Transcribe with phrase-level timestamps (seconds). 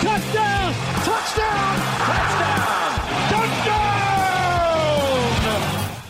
[0.00, 0.72] Touchdown.
[1.04, 1.76] Touchdown.
[2.08, 2.92] Touchdown.
[3.28, 3.80] Touchdown.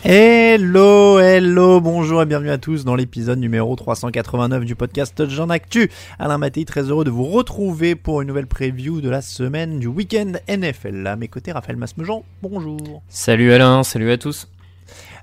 [0.05, 5.91] Hello, hello, bonjour et bienvenue à tous dans l'épisode numéro 389 du podcast Touchdown Actu.
[6.19, 9.87] Alain Mattei, très heureux de vous retrouver pour une nouvelle preview de la semaine du
[9.87, 11.05] week-end NFL.
[11.05, 13.01] À mes côtés, Raphaël Masmejean, bonjour.
[13.09, 14.47] Salut Alain, salut à tous.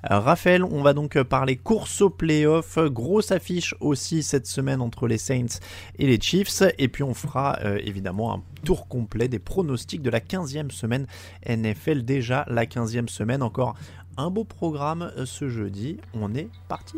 [0.09, 5.07] Euh, Raphaël, on va donc parler course au playoff, grosse affiche aussi cette semaine entre
[5.07, 5.59] les Saints
[5.97, 10.09] et les Chiefs, et puis on fera euh, évidemment un tour complet des pronostics de
[10.09, 11.05] la 15e semaine
[11.47, 13.75] NFL, déjà la 15e semaine, encore
[14.17, 16.97] un beau programme euh, ce jeudi, on est parti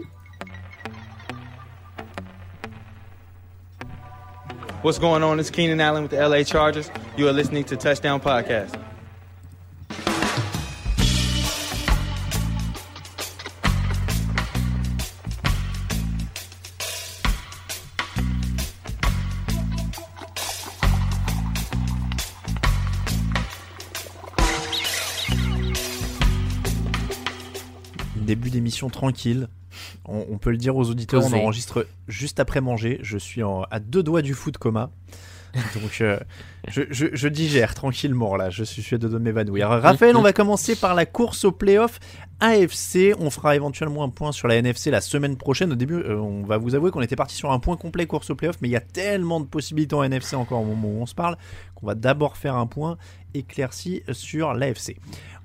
[4.83, 5.37] What's going on?
[5.39, 6.89] It's Keenan Allen with the LA Chargers.
[7.15, 8.73] You are listening to Touchdown Podcast.
[28.51, 29.47] D'émission tranquille,
[30.05, 31.35] on, on peut le dire aux auditeurs, Posé.
[31.35, 34.91] on enregistre juste après manger, je suis en- à deux doigts du foot coma.
[35.75, 36.17] Donc euh,
[36.69, 39.67] je, je- je digère tranquillement là, je suis, je suis à deux doigts de m'évanouir.
[39.67, 41.99] Raphaël, on va commencer par la course au playoff
[42.39, 43.13] AFC.
[43.19, 45.73] On fera éventuellement un point sur la NFC la semaine prochaine.
[45.73, 48.29] Au début, euh, on va vous avouer qu'on était parti sur un point complet course
[48.29, 51.01] au playoff, mais il y a tellement de possibilités en NFC encore au moment où
[51.01, 51.37] on se parle
[51.75, 52.97] qu'on va d'abord faire un point
[53.33, 54.95] éclairci sur l'AFC.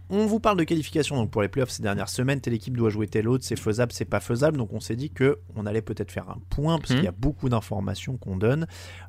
[0.09, 2.41] On vous parle de qualification donc pour les playoffs ces dernières semaines.
[2.41, 4.56] Telle équipe doit jouer telle autre, c'est faisable, c'est pas faisable.
[4.56, 6.97] Donc on s'est dit que on allait peut-être faire un point parce Mhm.
[6.97, 8.66] qu'il y a beaucoup d'informations qu'on donne.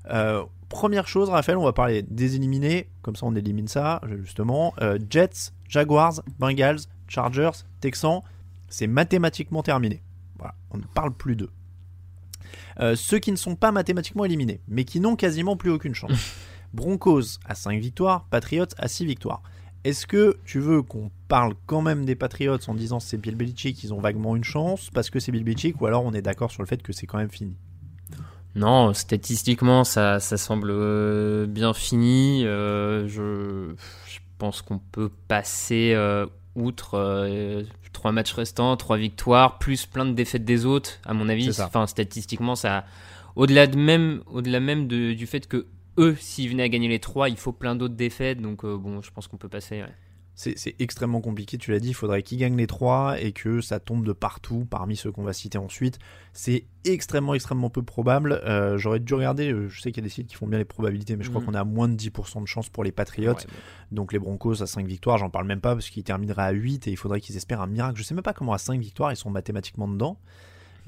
[0.09, 2.89] Euh, première chose, Raphaël, on va parler des éliminés.
[3.03, 4.73] Comme ça, on élimine ça justement.
[4.81, 8.21] Euh, Jets, Jaguars, Bengals, Chargers, Texans,
[8.67, 10.01] c'est mathématiquement terminé.
[10.39, 11.51] Voilà, on ne parle plus d'eux.
[12.79, 16.11] Euh, ceux qui ne sont pas mathématiquement éliminés, mais qui n'ont quasiment plus aucune chance.
[16.73, 19.41] Broncos à 5 victoires, Patriots à 6 victoires.
[19.83, 23.83] Est-ce que tu veux qu'on parle quand même des Patriots en disant c'est Bill Belichick,
[23.83, 26.51] ils ont vaguement une chance parce que c'est Bill Belichick, ou alors on est d'accord
[26.51, 27.55] sur le fait que c'est quand même fini?
[28.55, 32.43] Non, statistiquement, ça, ça semble euh, bien fini.
[32.45, 33.73] Euh, je,
[34.11, 36.97] je pense qu'on peut passer euh, outre
[37.93, 41.45] trois matchs restants, trois victoires, plus plein de défaites des autres, à mon avis.
[41.65, 42.85] Enfin, statistiquement, ça,
[43.35, 45.65] au-delà de même, au-delà même de- du fait que
[45.97, 48.41] eux, s'ils venaient à gagner les trois, il faut plein d'autres défaites.
[48.41, 49.81] Donc euh, bon, je pense qu'on peut passer.
[49.81, 49.93] ouais.
[50.39, 53.79] C'est extrêmement compliqué, tu l'as dit, il faudrait qu'ils gagnent les trois et que ça
[53.79, 55.97] tombe de partout parmi ceux qu'on va citer ensuite.
[56.31, 58.33] C'est extrêmement, extrêmement peu probable.
[58.45, 60.59] Euh, J'aurais dû regarder, euh, je sais qu'il y a des sites qui font bien
[60.59, 61.47] les probabilités, mais je crois Mhm.
[61.47, 63.31] qu'on à moins de 10% de chance pour les Patriots.
[63.33, 63.45] Ouais,
[63.91, 66.85] Donc les Broncos à 5 victoires, j'en parle même pas parce qu'ils termineraient à 8
[66.87, 67.97] et il faudrait qu'ils espèrent un miracle.
[67.97, 70.19] Je sais même pas comment à 5 victoires ils sont mathématiquement dedans.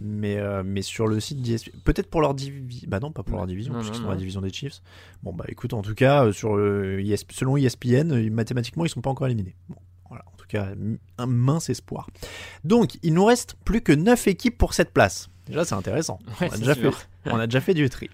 [0.02, 2.88] Mais, euh, mais sur le site d'ESPN, peut-être pour leur division.
[2.88, 4.82] Bah non, pas pour leur division, puisqu'ils sont dans la division des Chiefs.
[5.24, 9.02] Bon, bah écoute, en tout cas, euh, sur le selon ESPN, euh, mathématiquement, ils sont
[9.02, 9.56] pas encore éliminés.
[9.68, 9.76] Bon,
[10.08, 10.70] voilà, en tout cas,
[11.18, 12.08] un mince espoir.
[12.64, 15.30] Donc, il nous reste plus que 9 équipes pour cette place.
[15.50, 16.20] Déjà, c'est intéressant.
[16.40, 16.90] Ouais, on, a déjà fait,
[17.26, 18.10] on a déjà fait du tri.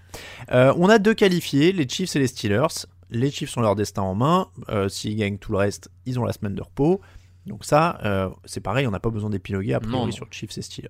[0.51, 2.87] Euh, on a deux qualifiés, les Chiefs et les Steelers.
[3.11, 4.47] Les Chiefs ont leur destin en main.
[4.69, 7.01] Euh, S'ils gagnent tout le reste, ils ont la semaine de repos.
[7.45, 10.11] Donc ça, euh, c'est pareil, on n'a pas besoin d'épiloguer a priori Non, non.
[10.11, 10.89] sur Chiefs et Steelers.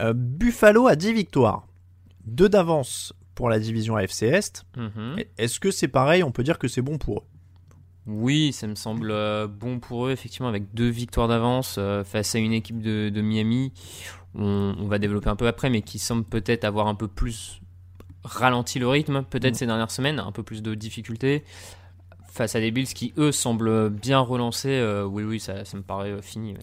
[0.00, 1.66] Euh, Buffalo a 10 victoires,
[2.26, 4.64] 2 d'avance pour la division AFC Est.
[4.76, 5.16] Mhm.
[5.38, 6.22] Est-ce que c'est pareil?
[6.22, 7.24] On peut dire que c'est bon pour eux.
[8.06, 12.34] Oui, ça me semble euh, bon pour eux, effectivement, avec deux victoires d'avance euh, face
[12.34, 13.72] à une équipe de, de Miami.
[14.34, 17.60] On, on va développer un peu après, mais qui semble peut-être avoir un peu plus
[18.24, 19.58] ralenti le rythme, peut-être Mm.
[19.58, 21.44] ces dernières semaines, un peu plus de difficultés.
[22.28, 25.82] Face à des Bills qui, eux, semblent bien relancés, euh, oui, oui, ça, ça me
[25.82, 26.54] paraît euh, fini.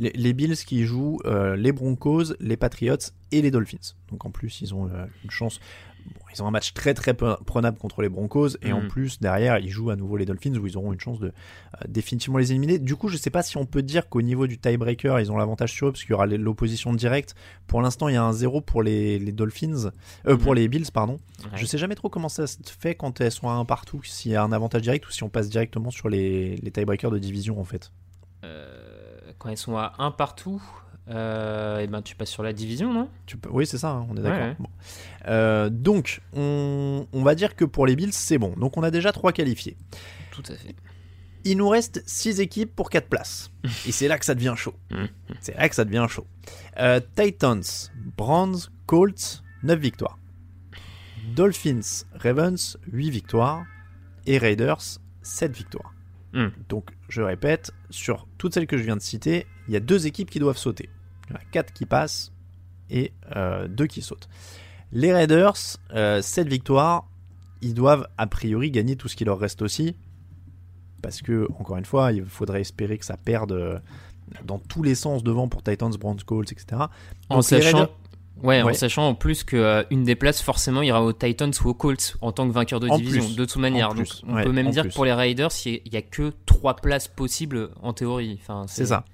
[0.00, 2.96] Les, Bills qui jouent euh, les Broncos, les Patriots
[3.30, 3.94] et les Dolphins.
[4.10, 4.90] Donc en plus, ils ont
[5.22, 5.60] une chance.
[6.06, 8.88] Bon, ils ont un match très très pre- prenable contre les Broncos et en Mhm.
[8.88, 11.30] plus derrière ils jouent à nouveau les Dolphins où ils auront une chance de euh,
[11.88, 12.78] définitivement les éliminer.
[12.78, 15.36] Du coup, je sais pas si on peut dire qu'au niveau du tiebreaker ils ont
[15.36, 17.34] l'avantage sur eux parce qu'il y aura l'opposition directe.
[17.66, 19.90] Pour l'instant, il y a un 0 pour les, les Dolphins,
[20.26, 20.56] euh, pour Mhm.
[20.58, 21.20] les Bills pardon.
[21.44, 21.50] Ouais.
[21.56, 24.32] Je sais jamais trop comment ça se fait quand elles sont à un partout, s'il
[24.32, 27.18] y a un avantage direct ou si on passe directement sur les, les tiebreakers de
[27.18, 27.90] division en fait.
[28.44, 30.62] Euh, quand ils sont à un partout,
[31.10, 33.08] euh, et ben, tu passes sur la division, non?
[33.26, 33.50] Tu peux...
[33.50, 34.38] Oui, c'est ça, hein, on est d'accord.
[34.38, 34.56] Ouais, ouais.
[34.58, 34.68] Bon.
[35.26, 37.06] Euh, donc, on...
[37.12, 38.54] on va dire que pour les Bills, c'est bon.
[38.56, 39.76] Donc, on a déjà trois qualifiés.
[40.30, 40.74] Tout à fait.
[41.44, 43.50] Il nous reste 6 équipes pour 4 places.
[43.86, 44.74] Et c'est là que ça devient chaud.
[44.90, 45.08] Mhm.
[45.40, 46.26] C'est là que ça devient chaud.
[46.78, 47.62] Euh, Titans,
[48.16, 50.18] Browns, Colts, 9 victoires.
[51.34, 53.64] Dolphins, Ravens, 8 victoires.
[54.26, 55.92] Et Raiders, 7 victoires.
[56.32, 56.50] Mhm.
[56.70, 60.06] Donc, je répète, sur toutes celles que je viens de citer, il y a deux
[60.06, 60.88] équipes qui doivent sauter.
[61.28, 62.32] Il y en a 4 qui passent
[62.90, 63.12] et
[63.68, 64.28] 2 qui sautent.
[64.92, 67.06] Les Raiders, 7 victoires.
[67.62, 69.96] Ils doivent a priori gagner tout ce qui leur reste aussi
[71.02, 73.78] parce que encore une fois, il faudrait espérer que ça perde euh,
[74.44, 76.82] dans tous les sens devant pour Titans, Browns, Colts, etc.
[77.28, 77.90] En Donc, sachant, Raiders-
[78.42, 81.74] ouais, en sachant en plus que euh, des places forcément ira aux Titans ou aux
[81.74, 83.36] Colts en tant que vainqueur de En division plus.
[83.36, 83.90] de toute manière.
[83.90, 84.22] En Donc plus.
[84.26, 84.90] on Ouais, peut même dire plus.
[84.90, 88.38] que pour les Raiders, il y a que trois places possibles en théorie.
[88.42, 89.04] Enfin, C'est ça.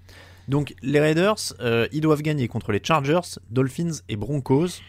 [0.48, 4.80] Donc les Raiders, euh, ils doivent gagner contre les Chargers, Dolphins et Broncos.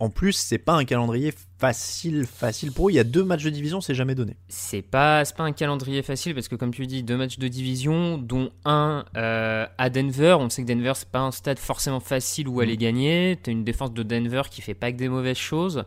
[0.00, 2.92] En plus, c'est pas un calendrier facile, facile pour eux.
[2.92, 4.36] Il y a deux matchs de division, c'est jamais donné.
[4.46, 7.48] C'est pas, c'est pas un calendrier facile parce que comme tu dis, deux matchs de
[7.48, 10.36] division, dont un euh, à Denver.
[10.38, 13.40] On sait que Denver c'est pas un stade forcément facile où aller gagner.
[13.42, 15.84] T'as une défense de Denver qui fait pas que des mauvaises choses.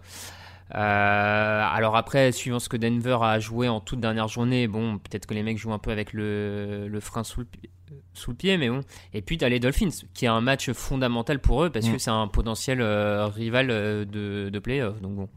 [0.76, 5.26] Euh, alors après, suivant ce que Denver a joué en toute dernière journée, bon, peut-être
[5.26, 7.70] que les mecs jouent un peu avec le, le frein sous le, pi-
[8.14, 8.82] sous le pied, mais bon.
[9.14, 11.92] Et puis t'as les Dolphins, qui est un match fondamental pour eux parce Mm.
[11.94, 15.00] que c'est un potentiel euh, rival euh, de, de playoff.
[15.02, 15.30] Donc bon.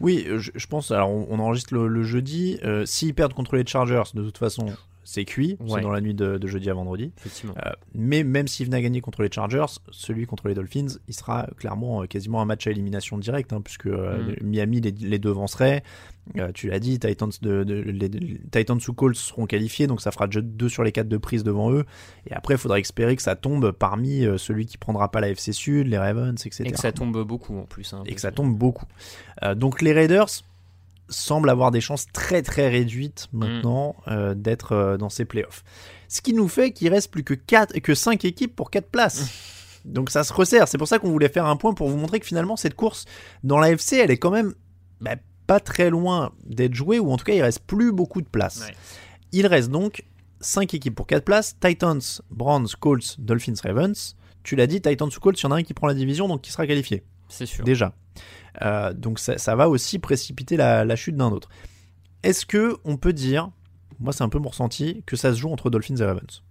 [0.00, 0.90] Oui, je, je pense.
[0.90, 2.58] Alors, on, on enregistre le, le jeudi.
[2.64, 4.66] Euh, S'ils perdent contre les Chargers, de toute façon,
[5.08, 5.56] c'est cuit.
[5.68, 7.12] C'est dans la nuit de, de jeudi à vendredi.
[7.16, 7.54] Effectivement.
[7.64, 11.14] Euh, mais même s'il venait à gagner contre les Chargers, celui contre les Dolphins, il
[11.14, 14.46] sera clairement euh, quasiment un match à élimination directe, hein, puisque euh, Mm.
[14.46, 15.82] Miami les, les devancerait.
[16.54, 18.10] Tu l'as dit, Titans, de, de- les,
[18.50, 21.44] Titans ou Colts seront qualifiés, donc ça fera déjà 2 sur les 4 de prise
[21.44, 21.84] devant eux.
[22.28, 25.52] Et après, il faudra espérer que ça tombe parmi celui qui prendra pas la FC
[25.52, 26.64] Sud, les Ravens, etc.
[26.66, 27.92] Et que ça tombe beaucoup en plus.
[27.94, 28.86] hein, Et que ça tombe beaucoup.
[29.54, 30.26] Donc les Raiders
[31.08, 35.62] semblent avoir des chances très très réduites maintenant euh, d'être euh, dans ces playoffs.
[36.08, 39.30] Ce qui nous fait qu'il reste plus que, 4, que 5 équipes pour 4 places.
[39.84, 40.68] Donc ça se resserre.
[40.68, 43.04] C'est pour ça qu'on voulait faire un point pour vous montrer que finalement cette course
[43.44, 44.54] dans la FC, elle est quand même
[45.00, 45.16] bah,
[45.46, 48.66] pas très loin d'être jouée, ou en tout cas il reste plus beaucoup de place.
[48.66, 48.74] Ouais.
[49.32, 50.04] Il reste donc
[50.40, 51.56] 5 équipes pour 4 places.
[51.60, 54.16] Titans, Browns, Colts, Dolphins, Ravens.
[54.42, 56.28] Tu l'as dit, Titans ou Colts, il y en a un qui prend la division,
[56.28, 57.64] donc qui sera qualifié C'est sûr.
[57.64, 57.92] déjà.
[58.62, 61.48] Euh, donc ça, ça va aussi précipiter la, la chute d'un autre.
[62.22, 63.50] Est-ce que on peut dire,
[64.00, 66.42] moi c'est un peu mon ressenti, que ça se joue entre Dolphins et Ravens?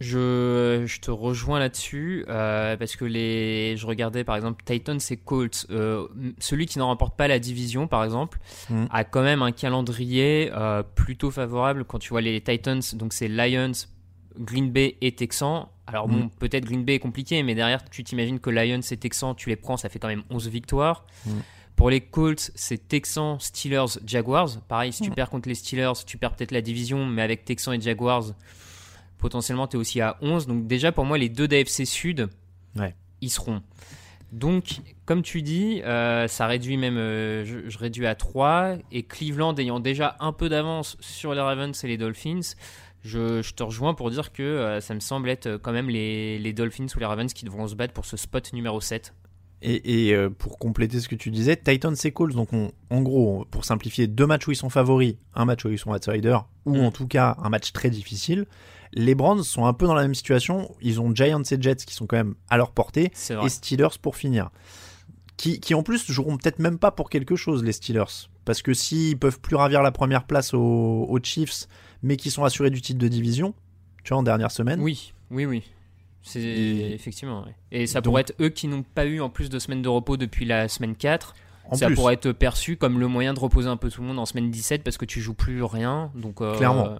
[0.00, 5.16] Je, je te rejoins là-dessus euh, parce que les, je regardais par exemple Titans et
[5.16, 5.66] Colts.
[5.70, 6.08] euh,
[6.40, 8.88] celui qui n'en remporte pas la division, par exemple, Mhm.
[8.90, 11.84] a quand même un calendrier euh, plutôt favorable.
[11.84, 13.70] Quand tu vois les Titans, donc c'est Lions,
[14.38, 15.66] Green Bay et Texans.
[15.86, 16.30] Alors bon, Mhm.
[16.38, 19.56] peut-être Green Bay est compliqué, mais derrière tu t'imagines que Lions et Texans, tu les
[19.56, 21.04] prends, ça fait quand même 11 victoires.
[21.26, 21.42] Mhm.
[21.76, 24.60] Pour les Colts, c'est Texans, Steelers, Jaguars.
[24.68, 25.14] Pareil, si tu Mhm.
[25.16, 28.34] perds contre les Steelers, tu perds peut-être la division, mais avec Texans et Jaguars,
[29.18, 30.46] potentiellement tu es aussi à 11.
[30.46, 32.28] Donc déjà pour moi les deux d'AFC Sud,
[32.76, 32.94] Ouais.
[33.20, 33.62] ils seront.
[34.32, 38.76] Donc comme tu dis, euh, ça réduit même, euh, je, je réduis à 3.
[38.90, 42.40] Et Cleveland ayant déjà un peu d'avance sur les Ravens et les Dolphins,
[43.02, 45.88] je, je te rejoins pour dire que euh, ça me semble être euh, quand même
[45.88, 49.12] les, les Dolphins ou les Ravens qui devront se battre pour ce spot numéro 7.
[49.64, 53.00] Et, et, euh, pour compléter ce que tu disais, Titans et Colts, donc on- en
[53.00, 56.46] gros, pour simplifier, deux matchs où ils sont favoris, un match où ils sont outsiders,
[56.66, 56.80] ou Mm.
[56.84, 58.46] en tout cas un match très difficile.
[58.92, 60.74] Les Browns sont un peu dans la même situation.
[60.82, 63.10] Ils ont Giants et Jets qui sont quand même à leur portée,
[63.46, 64.50] et Steelers pour finir.
[65.36, 68.28] Qui, qui en plus joueront peut-être même pas pour quelque chose, les Steelers.
[68.44, 71.66] Parce que s'ils peuvent plus ravir la première place aux, aux Chiefs,
[72.02, 73.54] mais qui sont assurés du titre de division,
[74.04, 74.80] tu vois, en dernière semaine.
[74.80, 75.62] Oui, oui, oui.
[76.22, 77.44] C'est Et- effectivement.
[77.44, 77.54] ouais.
[77.72, 79.88] Et ça Donc- pourrait être eux qui n'ont pas eu en plus de semaines de
[79.88, 81.34] repos depuis la semaine 4.
[81.64, 81.94] En ça plus.
[81.94, 84.50] pourrait être perçu comme le moyen de reposer un peu tout le monde en semaine
[84.50, 86.10] 17 parce que tu joues plus rien.
[86.14, 86.88] Donc euh, Clairement.
[86.90, 86.98] euh,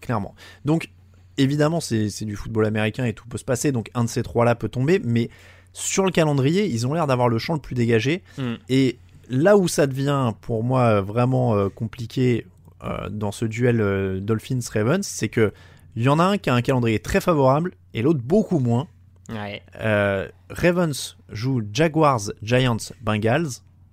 [0.00, 0.34] clairement.
[0.64, 0.88] Donc,
[1.36, 4.22] évidemment, c'est c'est du football américain et tout peut se passer, donc un de ces
[4.22, 5.28] trois-là peut tomber, mais
[5.72, 8.22] sur le calendrier, ils ont l'air d'avoir le champ le plus dégagé.
[8.36, 8.54] Hmm.
[8.68, 8.98] Et
[9.28, 12.46] là où ça devient, pour moi, vraiment euh, compliqué
[12.84, 15.52] euh, dans ce duel euh, Dolphins-Ravens, c'est que
[15.96, 18.86] il y en a un qui a un calendrier très favorable et l'autre beaucoup moins.
[19.30, 19.62] ouais.
[19.80, 23.48] Euh, Ravens joue Jaguars, Giants, Bengals,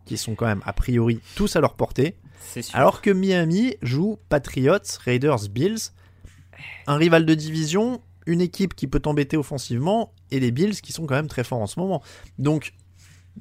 [0.05, 2.15] qui sont quand même a priori tous à leur portée.
[2.53, 2.63] Sûr.
[2.73, 5.91] Alors que Miami joue Patriots, Raiders, Bills,
[6.87, 11.05] un rival de division, une équipe qui peut t'embêter offensivement, et les Bills qui sont
[11.05, 12.01] quand même très forts en ce moment.
[12.39, 12.73] Donc,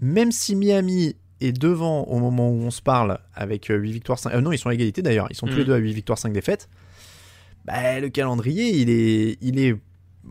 [0.01, 4.33] même si Miami est devant au moment où on se parle avec 8 victoires 5...
[4.35, 5.59] euh, non, ils sont à égalité d'ailleurs, ils sont tous Mm.
[5.59, 6.69] les deux à 8 victoires 5 défaites.
[7.65, 9.77] Bah, le calendrier, il est, il est...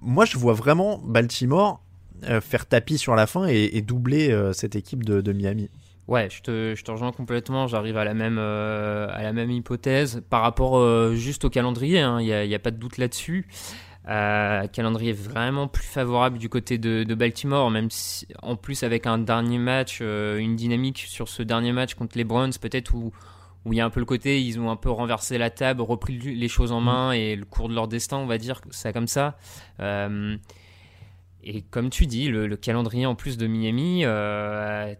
[0.01, 1.81] Moi, je vois vraiment Baltimore
[2.25, 5.69] euh, faire tapis sur la fin et, et doubler euh, cette équipe de, de Miami.
[6.07, 7.67] Ouais, je te, je te rejoins complètement.
[7.67, 11.99] J'arrive à la même euh, à la même hypothèse par rapport euh, juste au calendrier.
[11.99, 12.19] hein.
[12.19, 13.47] Il n'y a, il y a pas de doute là-dessus.
[14.09, 19.07] Euh, calendrier vraiment plus favorable du côté de, de Baltimore, même si en plus avec
[19.07, 23.13] un dernier match, euh, une dynamique sur ce dernier match contre les Browns, peut-être où
[23.65, 25.81] où il y a un peu le côté ils ont un peu renversé la table,
[25.81, 28.59] repris le- les choses en main et le cours de leur destin, on va dire
[28.71, 29.37] ça comme ça.
[29.79, 30.35] Euh,
[31.45, 34.93] et comme tu dis, le, le calendrier en plus de Miami, euh,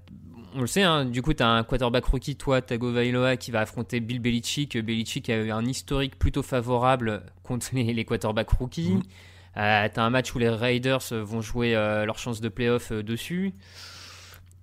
[0.56, 3.62] on le sait, hein, du coup, tu as un quarterback rookie, toi, Tagovailoa, qui va
[3.62, 4.78] affronter Bill Belichick.
[4.78, 9.00] Belichick a eu un historique plutôt favorable contre les, les quarterbacks rookies.
[9.58, 12.92] Euh, tu as un match où les Raiders vont jouer euh, leur chance de playoff
[12.92, 13.54] euh, dessus.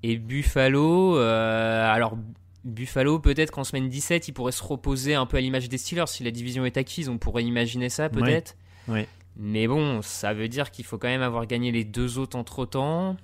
[0.03, 2.17] Et Buffalo, alors
[2.65, 6.07] Buffalo, peut-être qu'en semaine 17, il pourrait se reposer un peu à l'image des Steelers.
[6.07, 8.57] Si la division est acquise, on pourrait imaginer ça, peut-être.
[8.89, 9.07] Ouais.
[9.37, 13.17] Mais bon, ça veut dire qu'il faut quand même avoir gagné les deux autres entre-temps.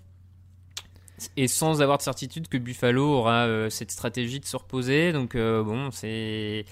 [1.36, 5.12] Et sans avoir de certitude que Buffalo aura euh, cette stratégie de se reposer.
[5.12, 6.64] Donc euh, bon, c'est...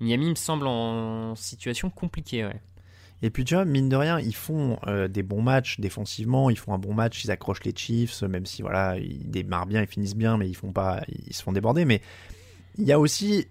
[0.00, 2.48] Miami me semble en situation compliquée.
[3.22, 6.58] Et puis tu vois, mine de rien, ils font euh, des bons matchs défensivement, ils
[6.58, 9.86] font un bon match, ils accrochent les Chiefs, même si voilà, ils démarrent bien, ils
[9.86, 11.84] finissent bien, mais ils font pas, ils se font déborder.
[11.84, 12.02] Mais
[12.78, 13.46] il y a aussi,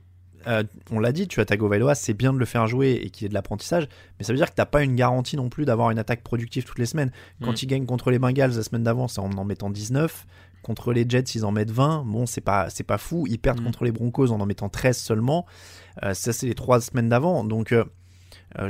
[0.47, 3.25] euh, on l'a dit, tu as Tagovailoa, c'est bien de le faire jouer et qu'il
[3.25, 3.87] ait de l'apprentissage,
[4.19, 6.63] mais ça veut dire que t'as pas une garantie non plus d'avoir une attaque productive
[6.63, 7.11] toutes les semaines.
[7.43, 7.55] Quand Mm.
[7.61, 10.25] ils gagnent contre les Bengals la semaine d'avant, c'est en en mettant 19.
[10.63, 12.03] Contre les Jets, ils en mettent 20.
[12.05, 13.25] Bon, c'est pas, c'est pas fou.
[13.27, 13.65] Ils perdent Mm.
[13.65, 15.45] contre les Broncos en en mettant 13 seulement.
[16.03, 17.43] Euh, ça, c'est les trois semaines d'avant.
[17.43, 17.83] Donc, euh,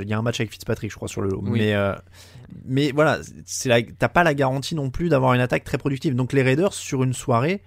[0.02, 1.42] il y a un match avec Fitzpatrick, je crois, sur le lot.
[1.44, 1.60] Oui.
[1.60, 1.94] Mais, euh,
[2.66, 3.20] mais voilà,
[4.00, 6.16] t'as pas la garantie non plus d'avoir une attaque très productive.
[6.16, 7.62] Donc, les Raiders, sur une soirée,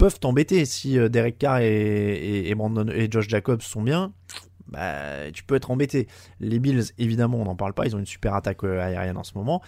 [0.00, 0.64] peuvent t'embêter.
[0.64, 4.12] Si euh, Derek Carr et, et, et Brandon et Josh Jacobs sont bien,
[4.68, 6.08] bah, tu peux être embêté.
[6.40, 7.86] Les Bills, évidemment, on n'en parle pas.
[7.86, 9.60] Ils ont une super attaque euh, aérienne en ce moment.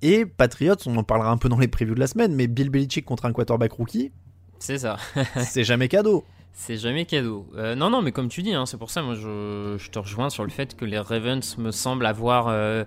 [0.00, 2.70] Et Patriots, on en parlera un peu dans les previews de la semaine, mais Bill
[2.70, 4.10] Belichick contre un quarterback rookie,
[4.58, 4.96] C'est ça.
[5.44, 6.24] c'est jamais cadeau.
[6.52, 7.46] C'est jamais cadeau.
[7.56, 9.98] Euh, non, non, mais comme tu dis, hein, c'est pour ça, moi, je, je te
[9.98, 12.48] rejoins sur le fait que les Ravens me semblent avoir.
[12.48, 12.84] euh,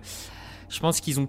[0.68, 1.28] je pense qu'ils ont.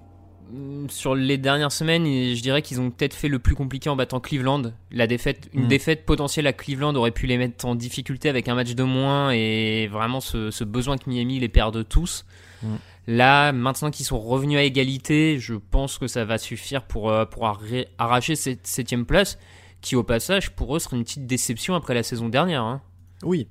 [0.51, 3.95] Mm, Sur les dernières semaines, je dirais qu'ils ont peut-être fait le plus compliqué en
[3.95, 4.73] battant Cleveland.
[4.91, 5.67] La défaite, une Mm.
[5.67, 9.31] défaite potentielle à Cleveland aurait pu les mettre en difficulté avec un match de moins
[9.31, 12.25] et vraiment ce, ce besoin que Miami les perde tous.
[12.63, 12.67] Mm.
[13.07, 17.25] Là, maintenant qu'ils sont revenus à égalité, je pense que ça va suffire pour, euh,
[17.25, 19.39] pour arra- arracher cette septième place,
[19.81, 22.61] qui au passage pour eux serait une petite déception après la saison dernière.
[22.63, 22.81] hein.
[23.23, 23.47] Oui.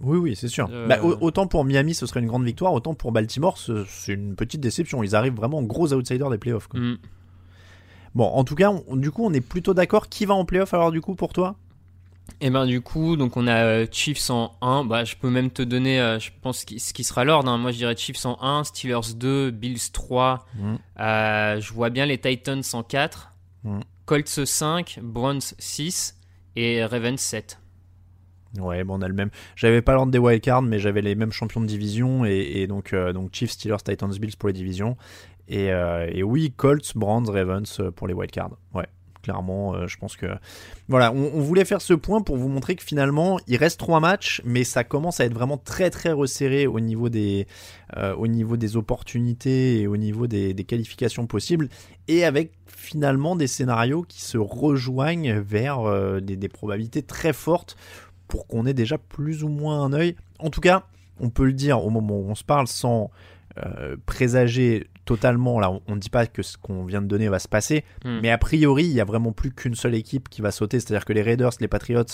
[0.00, 0.68] Oui, oui, c'est sûr.
[0.70, 3.84] Euh, Bah, au- autant pour Miami, ce serait une grande victoire, autant pour Baltimore, ce-
[3.88, 5.02] c'est une petite déception.
[5.02, 6.66] Ils arrivent vraiment gros outsiders des playoffs.
[6.68, 6.80] quoi.
[6.80, 6.98] Mm.
[8.14, 10.08] Bon, en tout cas, on- du coup, on est plutôt d'accord.
[10.08, 11.56] Qui va en playoff alors, du coup, pour toi?
[12.40, 14.84] Et ben du coup, donc on a euh, Chiefs en 1.
[14.84, 17.48] Bah, je peux même te donner, euh, je pense, ce qui, sera l'ordre.
[17.50, 17.56] hein.
[17.56, 20.44] Moi, je dirais Chiefs en 1, Steelers 2, Bills 3.
[20.58, 20.78] Mhm.
[20.98, 23.32] Euh, je vois bien les Titans en 4,
[23.64, 23.80] Mhm.
[24.06, 26.16] Colts 5, Browns 6
[26.56, 27.60] et Ravens 7.
[28.60, 29.30] Ouais, bon, on a le même.
[29.54, 32.24] J'avais pas l'ordre des wildcards, mais j'avais les mêmes champions de division.
[32.24, 34.96] Et, donc, euh, donc Chiefs, Steelers, Titans, Bills pour les divisions.
[35.48, 38.56] Et, euh, et oui, Colts, Browns, Ravens euh, pour les wildcards.
[38.74, 38.86] Ouais,
[39.22, 40.26] clairement, euh, je pense que.
[40.88, 44.00] Voilà, on, on voulait faire ce point pour vous montrer que finalement, il reste trois
[44.00, 47.46] matchs, mais ça commence à être vraiment très très resserré au niveau des,
[48.16, 51.68] au niveau des opportunités et au niveau des, des qualifications possibles.
[52.08, 57.76] Et avec finalement des scénarios qui se rejoignent vers des, des probabilités très fortes
[58.28, 60.16] pour qu'on ait déjà plus ou moins un œil.
[60.38, 60.84] En tout cas,
[61.20, 63.10] on peut le dire au moment où on se parle sans
[63.64, 65.60] euh, présager totalement.
[65.60, 68.18] Là, on ne dit pas que ce qu'on vient de donner va se passer, Hmm.
[68.22, 70.80] mais a priori, il y a vraiment plus qu'une seule équipe qui va sauter.
[70.80, 72.04] C'est-à-dire que les Raiders, les Patriots,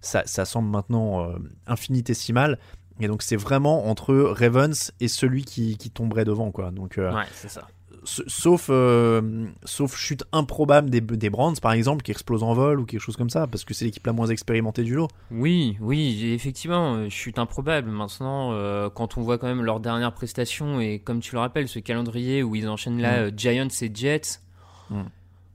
[0.00, 2.58] ça, ça semble maintenant euh, infinitésimal.
[3.00, 6.70] Et donc c'est vraiment entre Ravens et celui qui, qui tomberait devant quoi.
[6.70, 7.66] Donc euh, Ouais, c'est ça.
[8.04, 12.84] Sauf euh, sauf chute improbable des des Browns par exemple qui explosent en vol ou
[12.84, 15.08] quelque chose comme ça parce que c'est l'équipe la moins expérimentée du lot.
[15.30, 17.90] Oui, oui, effectivement, euh, chute improbable.
[17.90, 21.68] Maintenant, euh, quand on voit quand même leur dernière prestation et comme tu le rappelles,
[21.68, 23.32] ce calendrier où ils enchaînent là Mm.
[23.36, 24.40] Giants et Jets,
[24.90, 25.02] Mm.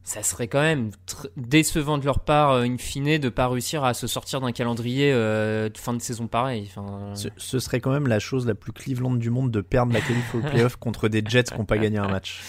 [0.07, 0.91] Ça serait quand même
[1.35, 5.11] décevant de leur part, euh, in fine, de pas réussir à se sortir d'un calendrier
[5.11, 6.69] euh, de fin de saison pareil.
[6.69, 9.91] Enfin, Ce, ce serait quand même la chose la plus Cleveland du monde de perdre
[9.91, 12.41] la qualif au playoff contre des Jets qui n'ont pas gagné un match.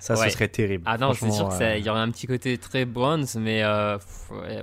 [0.00, 0.26] Ça, Ouais.
[0.26, 0.84] ce serait terrible.
[0.86, 3.98] Ah non, c'est sûr qu'il euh, y aurait un petit côté très bronze, mais euh,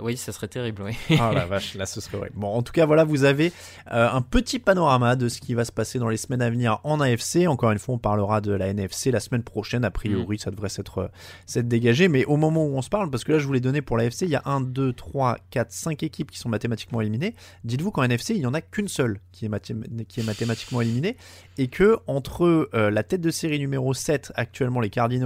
[0.01, 0.83] oui, ça serait terrible.
[0.83, 0.95] Oui.
[1.11, 2.35] Oh la vache, là ce serait horrible.
[2.37, 3.51] Bon, en tout cas, voilà, vous avez
[3.91, 6.79] euh, un petit panorama de ce qui va se passer dans les semaines à venir
[6.83, 7.47] en AFC.
[7.47, 9.83] Encore une fois, on parlera de la NFC la semaine prochaine.
[9.85, 11.09] A priori, ça devrait s'être
[11.57, 12.07] dégagé.
[12.07, 13.97] Mais au moment où on se parle, parce que là, je vous l'ai donné pour
[13.97, 17.35] la AFC, il y a 1, 2, 3, 4, 5 équipes qui sont mathématiquement éliminées.
[17.63, 21.17] Dites-vous qu'en NFC, il n'y en a qu'une seule qui est, qui est mathématiquement éliminée.
[21.57, 25.22] Et que entre euh, la tête de série numéro 7, actuellement les Cardinals,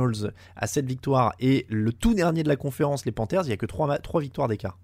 [0.55, 3.57] à 7 victoires, et le tout dernier de la conférence, les Panthers, il n'y a
[3.57, 4.77] que 3, 3 victoires d'écart.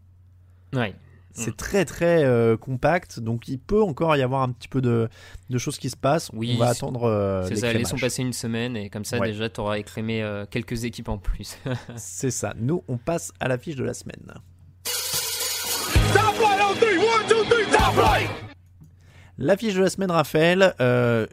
[0.74, 0.96] Ouais.
[1.36, 5.10] C'est très très euh, compact, donc il peut encore y avoir un petit peu de,
[5.50, 6.30] de choses qui se passent.
[6.32, 9.30] Oui, on va attendre euh, C'est ça, laissons passer une semaine et comme ça, Ouais.
[9.32, 11.58] déjà, tu auras écrémé euh, quelques équipes en plus.
[11.96, 12.54] C'est ça.
[12.60, 14.32] Nous, on passe à l'affiche de la semaine.
[14.86, 16.98] Stop right on three.
[17.00, 17.66] One, two, three.
[17.72, 18.30] Stop right.
[19.40, 21.26] L'affiche de la semaine, Raphaël, euh,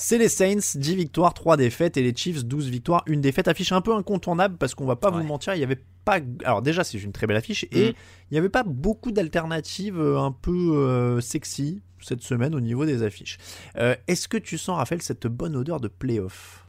[0.00, 3.48] c'est les Saints, 10 victoires, 3 défaites, et les Chiefs, 12 victoires, 1 défaite.
[3.48, 6.20] Affiche un peu incontournable parce qu'on va pas vous mentir, il y avait pas.
[6.44, 7.94] Alors, déjà, c'est une très belle affiche, et Mm.
[8.30, 12.86] il n'y avait pas beaucoup d'alternatives euh, un peu euh, sexy cette semaine au niveau
[12.86, 13.38] des affiches.
[13.76, 16.64] Euh, Est-ce que tu sens, Raphaël, cette bonne odeur de playoff?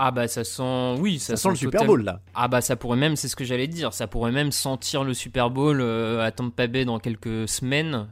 [0.00, 2.20] Ah bah ça sent, oui, ça, Ça, sent le Super total- Bowl là.
[2.36, 5.12] Ah bah ça pourrait même, c'est ce que j'allais dire, ça pourrait même sentir le
[5.12, 8.06] Super Bowl euh, à Tampa Bay dans quelques semaines.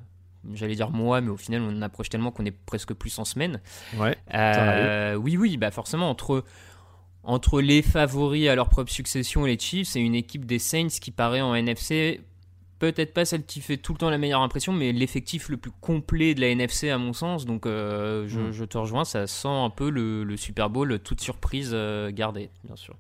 [0.55, 3.61] J'allais dire mois, mais au final on approche tellement qu'on est presque plus en semaine.
[3.99, 4.17] Ouais.
[4.35, 6.45] Euh, oui, oui, bah forcément entre
[7.25, 10.87] entre les favoris à leur propre succession et les Chiefs, c'est une équipe des Saints
[11.01, 12.21] qui paraît en NFC
[12.79, 15.71] peut-être pas celle qui fait tout le temps la meilleure impression, mais l'effectif le plus
[15.81, 17.47] complet de la NFC à mon sens.
[17.47, 18.53] Donc euh, je, Mm.
[18.53, 22.51] je te rejoins, ça sent un peu le, le Super Bowl, toute surprise euh, gardée,
[22.65, 22.95] bien sûr.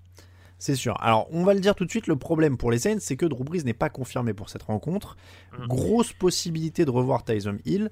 [0.59, 0.97] C'est sûr.
[1.03, 3.27] Alors, on va le dire tout de suite, le problème pour les Saints, c'est que
[3.27, 5.17] Drew Brees n'est pas confirmé pour cette rencontre.
[5.59, 5.67] Mm.
[5.67, 7.91] Grosse possibilité de revoir Tyson Hill.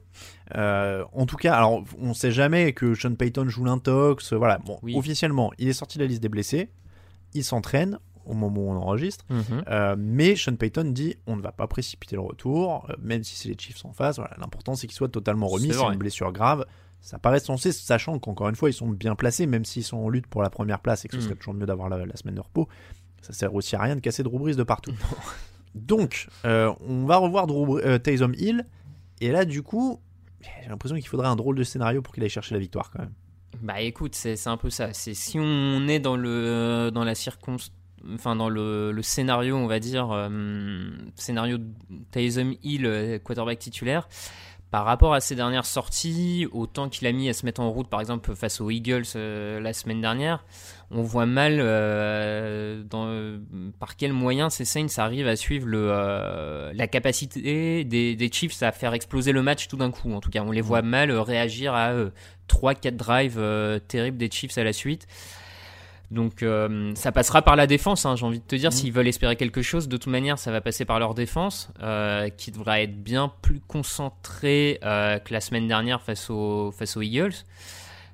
[0.57, 4.33] Euh, en tout cas, alors, on ne sait jamais que Sean Payton joue l'intox.
[4.33, 4.59] euh, Voilà.
[4.59, 4.95] Bon, Oui.
[4.97, 6.71] officiellement, il est sorti de la liste des blessés.
[7.35, 9.27] Il s'entraîne au moment où on enregistre.
[9.29, 9.65] Mhm.
[9.69, 13.51] Euh, mais Sean Payton dit on ne va pas précipiter le retour, même si c'est
[13.51, 14.17] les Chiefs en face.
[14.17, 15.71] Voilà, L'important, c'est qu'il soit totalement remis.
[15.73, 16.65] C'est une blessure grave.
[17.05, 20.09] Ça paraît sensé, sachant qu'encore une fois, ils sont bien placés, même s'ils sont en
[20.09, 21.25] lutte pour la première place et que ce Mm.
[21.25, 22.67] serait toujours mieux d'avoir la, la semaine de repos.
[23.21, 24.93] Ça sert aussi à rien de casser Drew Brees de partout.
[25.75, 28.65] Donc, euh, on va revoir Drew, euh, Taysom Hill.
[29.21, 30.01] Et là, du coup,
[30.63, 33.01] j'ai l'impression qu'il faudrait un drôle de scénario pour qu'il aille chercher la victoire quand
[33.01, 33.13] même.
[33.63, 34.93] Bah écoute, c'est un peu ça.
[34.95, 37.57] C'est si on est dans le dans la circon,
[38.15, 41.59] enfin dans le, le scénario, on va dire euh, scénario
[42.11, 44.09] Taysom Hill, euh, quarterback titulaire.
[44.75, 47.71] Par rapport à ses dernières sorties, au temps qu'il a mis à se mettre en
[47.71, 50.45] route, par exemple face aux Eagles euh, la semaine dernière,
[50.91, 53.39] on voit mal euh, dans, euh,
[53.79, 58.73] par quels moyens ces Saints arrivent à suivre le, la capacité des, des Chiefs à
[58.73, 60.13] faire exploser le match tout d'un coup.
[60.13, 62.11] En tout cas, on les voit mal réagir à euh,
[62.49, 65.07] 3-4 drives terribles des Chiefs à la suite.
[66.11, 69.09] Donc euh, ça passera par la défense, hein, j'ai envie de te dire, s'ils veulent
[69.09, 72.81] espérer quelque chose, de toute manière ça va passer par leur défense, euh, qui devra
[72.83, 77.35] être bien plus concentrée euh, que la semaine dernière face aux, face aux Eagles.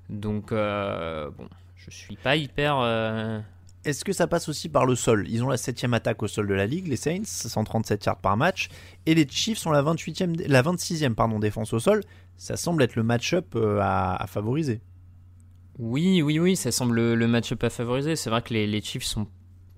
[0.09, 3.42] Donc bon, je suis pas hyper...
[3.83, 5.26] Est-ce que ça passe aussi par le sol?
[5.31, 8.37] Ils ont la 7 attaque au sol de la ligue, les Saints, 137 yards par
[8.37, 8.68] match,
[9.07, 12.03] et les Chiefs sont la, 28e, la 26e pardon, défense au sol.
[12.37, 14.83] Ça semble être le match-up à, à favoriser.
[15.81, 18.14] Oui, oui, oui, ça semble le, match-up à favoriser.
[18.14, 19.27] C'est vrai que les, les Chiefs sont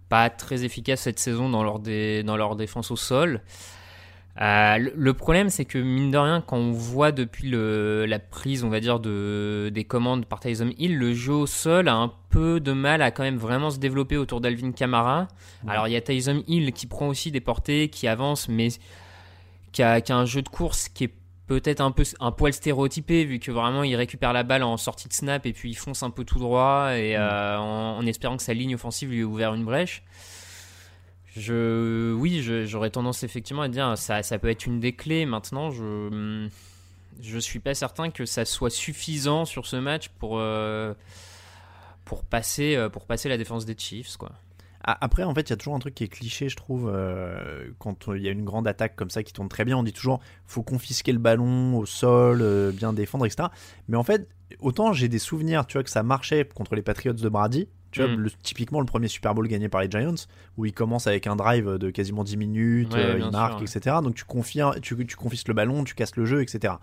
[0.09, 3.41] pas très efficaces cette saison dans leur, dé- dans leur défense au sol.
[4.41, 8.65] Euh, le, problème, c'est que mine de rien, quand on voit depuis le, la prise,
[8.65, 12.12] on va dire, de, des commandes par Tyson Hill, le jeu au sol a un
[12.31, 15.29] peu de mal à quand même vraiment se développer autour d'Alvin Kamara.
[15.69, 18.69] Alors il y a Tyson Hill qui prend aussi des portées, qui avance, mais
[19.71, 21.15] qui a, qui a un jeu de course qui est
[21.61, 25.09] peut-être un peu un poil stéréotypé vu que vraiment il récupère la balle en sortie
[25.09, 28.37] de snap et puis il fonce un peu tout droit et euh, en, en espérant
[28.37, 30.03] que sa ligne offensive lui ait ouvert une brèche.
[31.35, 35.25] Je, oui, j'aurais tendance effectivement à dire ça, ça peut être une des clés.
[35.25, 36.49] Maintenant, je,
[37.23, 40.93] je suis pas certain que ça soit suffisant sur ce match pour, euh,
[42.05, 44.33] pour passer, euh, pour passer la défense des Chiefs, quoi.
[44.85, 47.68] Après, en fait, il y a toujours un truc qui est cliché, je trouve, euh,
[47.79, 49.77] quand il y a une grande attaque comme ça qui tourne très bien.
[49.77, 53.49] On dit toujours, faut confisquer le ballon au sol, euh, bien défendre, etc.
[53.88, 54.29] Mais en fait,
[54.61, 57.68] autant j'ai des souvenirs, tu vois, que ça marchait contre les Patriots de Brady.
[57.92, 58.16] Tu vois, Mm.
[58.21, 60.14] le- typiquement le premier Super Bowl gagné par les Giants,
[60.57, 63.97] où il commence avec un drive de quasiment 10 minutes, Ouais, euh, sûr, etc.
[64.03, 66.75] Donc tu, confies, un- tu, tu confisques le ballon, tu casses le jeu, etc.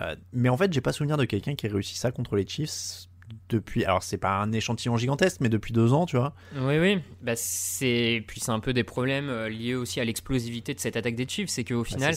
[0.00, 2.46] Euh, mais en fait, j'ai pas souvenir de quelqu'un qui ait réussi ça contre les
[2.46, 3.08] Chiefs
[3.48, 3.84] depuis.
[3.84, 6.34] Alors, c'est pas un échantillon gigantesque, mais depuis deux ans, tu vois.
[6.56, 6.98] Oui, oui.
[7.22, 8.24] Bah, c'est...
[8.26, 11.28] Puis c'est un peu des problèmes euh, liés aussi à l'explosivité de cette attaque des
[11.28, 11.48] Chiefs.
[11.50, 12.14] C'est qu'au Bah, final.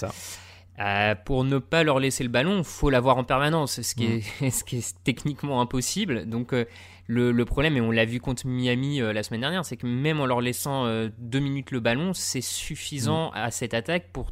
[0.80, 4.22] Euh, pour ne pas leur laisser le ballon, faut l'avoir en permanence, ce qui, Mm.
[4.46, 6.28] est, ce qui est techniquement impossible.
[6.30, 6.66] Donc euh,
[7.08, 9.88] le, le problème, et on l'a vu contre Miami euh, la semaine dernière, c'est que
[9.88, 10.86] même en leur laissant
[11.18, 12.42] deux minutes le ballon, c'est Mm.
[12.44, 14.32] suffisant à cette attaque pour,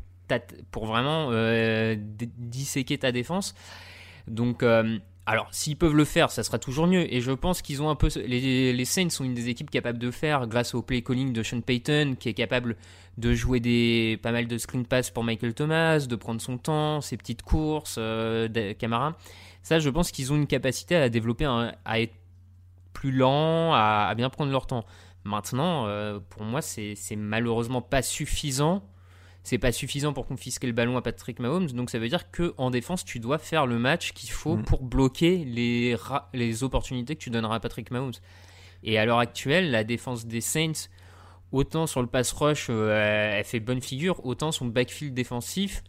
[0.69, 1.31] pour vraiment
[2.37, 3.55] disséquer ta défense.
[4.27, 4.63] Donc
[5.27, 7.11] alors, s'ils peuvent le faire, ça sera toujours mieux.
[7.11, 8.09] Et je pense qu'ils ont un peu.
[8.27, 11.41] Les, les Saints sont une des équipes capables de faire grâce au play calling de
[11.41, 12.75] Sean Payton, qui est capable
[13.17, 17.01] de jouer des pas mal de screen pass pour Michael Thomas, de prendre son temps,
[17.01, 19.17] ses petites courses, euh, Camara.
[19.63, 22.13] Ça, je pense qu'ils ont une capacité à développer, un- à être
[22.93, 24.85] plus lent, à, bien prendre leur temps.
[25.23, 28.83] Maintenant, euh, pour moi, c'est malheureusement pas suffisant.
[29.45, 31.67] C'est pas suffisant pour confisquer le ballon à Patrick Mahomes.
[31.67, 34.63] Donc ça veut dire que en défense, tu dois faire le match qu'il faut Mm.
[34.63, 35.95] pour bloquer les,
[36.33, 38.13] les opportunités que tu donneras à Patrick Mahomes.
[38.83, 40.89] Et à l'heure actuelle, la défense des Saints,
[41.51, 45.83] autant sur le pass rush, euh, elle fait bonne figure, autant son backfield défensif.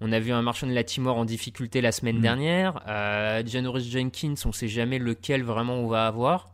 [0.00, 2.22] On a vu un Marshall Latimore en difficulté la semaine Mm.
[2.22, 2.82] dernière.
[2.88, 6.50] Euh, Janoris Jenkins, on sait jamais lequel vraiment on va avoir.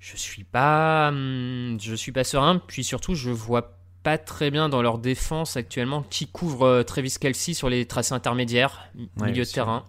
[0.00, 2.58] Je suis pas, hum, je suis pas serein.
[2.66, 7.14] Puis surtout, je vois pas très bien dans leur défense actuellement qui couvre euh, Travis
[7.20, 8.88] Kelsey sur les tracés intermédiaires,
[9.18, 9.84] Ouais, milieu de terrain.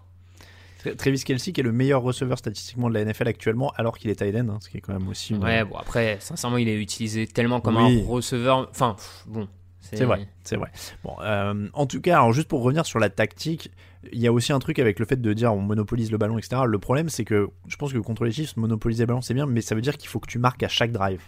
[0.83, 4.09] Tra- Travis Kelsey, qui est le meilleur receveur statistiquement de la NFL actuellement, alors qu'il
[4.11, 5.33] est tight end, hein, ce qui est quand même aussi.
[5.33, 8.01] une- Ouais, bon après, sincèrement, il est utilisé tellement comme Oui.
[8.03, 8.67] un receveur.
[8.69, 9.47] Enfin, pff, bon.
[9.95, 10.71] C'est vrai, c'est vrai.
[11.03, 13.69] Bon, euh, en tout cas, alors juste pour revenir sur la tactique,
[14.11, 16.37] il y a aussi un truc avec le fait de dire on monopolise le ballon,
[16.39, 16.63] etc.
[16.65, 19.45] Le problème, c'est que je pense que contre les Chiefs, monopoliser le ballon, c'est bien,
[19.45, 21.21] mais ça veut dire qu'il faut que tu marques à chaque drive,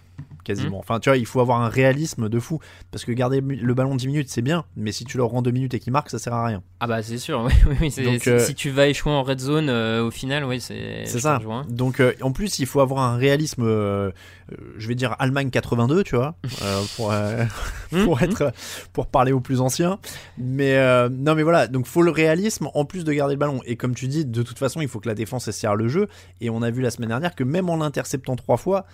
[0.45, 0.79] quasiment.
[0.79, 2.59] Enfin, tu vois, il faut avoir un réalisme de fou.
[2.91, 5.51] Parce que garder le ballon 10 minutes, c'est bien, mais si tu leur rends 2
[5.51, 6.63] minutes et qu'ils marquent, ça sert à rien.
[6.79, 9.11] Ah bah c'est sûr, oui, oui, oui, c'est- Donc, si, euh, si tu vas échouer
[9.11, 11.41] en red zone, euh, au final, oui, c'est C'est ça.
[11.67, 16.15] Donc, euh, en plus, il faut avoir un réalisme, je vais dire Allemagne 82, tu
[16.15, 16.35] vois,
[16.95, 17.43] pour, euh,
[18.05, 18.53] pour, être,
[18.93, 19.99] pour parler aux plus anciens.
[20.37, 20.77] Mais
[21.09, 23.61] non, mais voilà, donc faut le réalisme en plus de garder le ballon.
[23.65, 26.07] Et comme tu dis, de toute façon, il faut que la défense serre le jeu.
[26.41, 28.85] Et on a vu la semaine dernière que même en l'interceptant trois fois,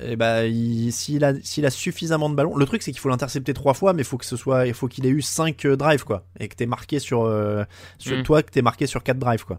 [0.00, 3.08] eh ben, il- s'il a, s'il a suffisamment de ballons, le truc c'est qu'il faut
[3.08, 5.64] l'intercepter trois fois, mais il faut que ce soit, il faut qu'il ait eu cinq
[5.64, 7.64] euh, drives quoi, et que t'es marqué sur, euh,
[7.98, 8.22] sur Mm.
[8.22, 9.58] toi, que t'es marqué sur quatre drives quoi.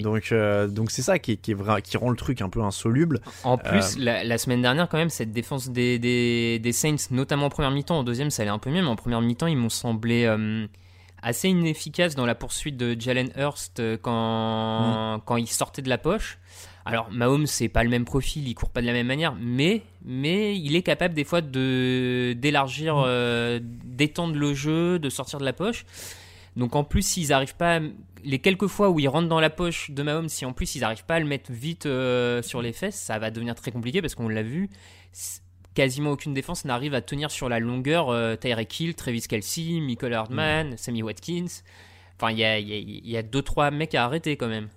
[0.00, 2.62] Donc, euh, donc c'est ça qui, qui est vrai, qui rend le truc un peu
[2.62, 3.20] insoluble.
[3.42, 7.46] En plus, la, la semaine dernière, quand même, cette défense des, des, des Saints, notamment
[7.46, 9.56] en première mi-temps, en deuxième, ça allait un peu mieux, mais en première mi-temps, ils
[9.56, 10.26] m'ont semblé
[11.22, 13.98] assez inefficaces dans la poursuite de Jalen Hurst euh, Mm.
[14.02, 16.38] quand, quand il sortait de la poche.
[16.86, 19.82] Alors, Mahomes, c'est pas le même profil, il court pas de la même manière, mais,
[20.04, 23.04] mais il est capable des fois de d'élargir, Mm.
[23.06, 25.86] euh, d'étendre le jeu, de sortir de la poche.
[26.56, 27.80] Donc en plus, s'ils arrivent pas, à-
[28.22, 30.80] les quelques fois où ils rentrent dans la poche de Mahomes, si en plus ils
[30.80, 34.00] n'arrivent pas à le mettre vite euh, sur les fesses, ça va devenir très compliqué
[34.02, 34.68] parce qu'on l'a vu,
[35.74, 40.12] quasiment aucune défense n'arrive à tenir sur la longueur euh, Tyreek Hill, Travis Kelsey, Michael
[40.14, 41.46] Hardman, Sammy Watkins.
[42.20, 44.68] Enfin, il y a, y a- y a deux trois mecs à arrêter quand même.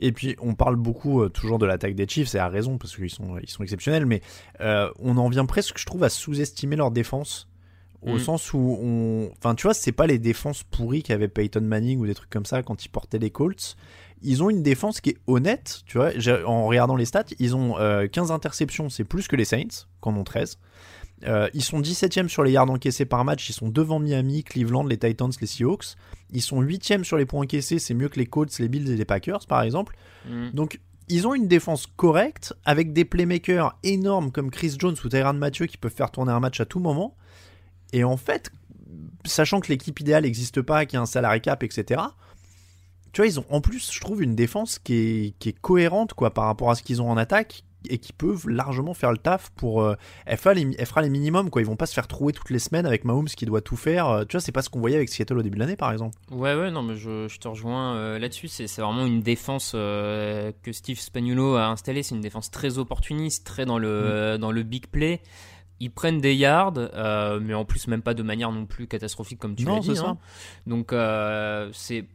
[0.00, 2.94] Et puis on parle beaucoup euh, toujours de l'attaque des Chiefs, et à raison parce
[2.96, 4.20] qu'ils sont, ils sont exceptionnels, mais
[4.60, 7.48] euh, on en vient presque, je trouve, à sous-estimer leur défense.
[8.02, 8.20] Au Mm.
[8.20, 9.30] sens où on.
[9.38, 12.44] Enfin, tu vois, c'est pas les défenses pourries qu'avait Peyton Manning ou des trucs comme
[12.44, 13.76] ça quand ils portaient les Colts.
[14.22, 16.10] Ils ont une défense qui est honnête, tu vois.
[16.46, 19.64] En regardant les stats, ils ont euh, 15 interceptions, c'est plus que les Saints,
[20.02, 20.58] qui en ont 13.
[21.24, 24.84] Euh, ils sont 17e sur les yards encaissés par match, ils sont devant Miami, Cleveland,
[24.84, 25.96] les Titans, les Seahawks.
[26.32, 28.96] Ils sont 8e sur les points encaissés, c'est mieux que les Colts, les Bills et
[28.96, 29.96] les Packers, par exemple.
[30.28, 30.50] Mm.
[30.50, 35.38] Donc, ils ont une défense correcte avec des playmakers énormes comme Chris Jones ou Tyrann
[35.38, 37.16] Mathieu qui peuvent faire tourner un match à tout moment.
[37.92, 38.50] Et en fait,
[39.24, 42.02] sachant que l'équipe idéale n'existe pas, qu'il y a un salary cap, etc.
[43.12, 46.12] Tu vois, ils ont en plus, je trouve, une défense qui est, qui est cohérente
[46.14, 49.18] quoi, par rapport à ce qu'ils ont en attaque et qui peuvent largement faire le
[49.18, 49.82] taf pour.
[49.82, 49.94] euh,
[50.26, 51.62] elle, fera les, elle fera les minimums, quoi.
[51.62, 54.08] Ils vont pas se faire trouer toutes les semaines avec Mahomes qui doit tout faire.
[54.08, 55.92] Euh, Tu vois, c'est pas ce qu'on voyait avec Seattle au début de l'année, par
[55.92, 56.16] exemple.
[56.30, 58.48] Ouais, ouais, non, mais je, je te rejoins euh, là-dessus.
[58.48, 62.02] C'est vraiment une défense euh, que Steve Spagnuolo a installée.
[62.02, 65.20] C'est une défense très opportuniste, très dans le, dans le big play.
[65.78, 66.72] Ils prennent des yards,
[67.42, 69.88] mais en plus, même pas de manière non plus catastrophique comme tu l'as dit.
[70.06, 70.18] hein.
[70.66, 70.92] Donc,
[71.72, 72.06] c'est.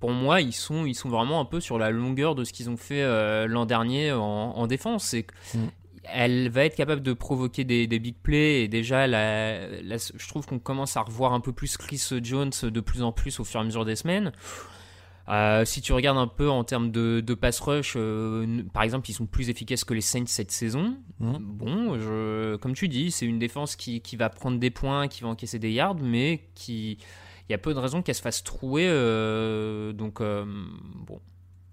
[0.00, 2.68] Pour moi, ils sont, ils sont vraiment un peu sur la longueur de ce qu'ils
[2.68, 5.14] ont fait euh, l'an dernier en, en défense.
[5.54, 5.58] Mm.
[6.04, 8.64] elle va être capable de provoquer des, des big plays.
[8.64, 12.50] Et déjà, la, la- je trouve qu'on commence à revoir un peu plus Chris Jones
[12.62, 14.32] de plus en plus au fur et à mesure des semaines.
[15.30, 19.08] Euh, si tu regardes un peu en termes de, de pass rush, euh, par exemple,
[19.08, 20.98] ils sont plus efficaces que les Saints cette saison.
[21.18, 21.38] Mhm.
[21.40, 25.22] Bon, je, comme tu dis, c'est une défense qui, qui va prendre des points, qui
[25.22, 26.98] va encaisser des yards, mais qui,
[27.48, 28.86] il y a peu de raisons qu'elle se fasse trouer.
[28.88, 30.44] euh, donc, euh,
[31.06, 31.20] bon.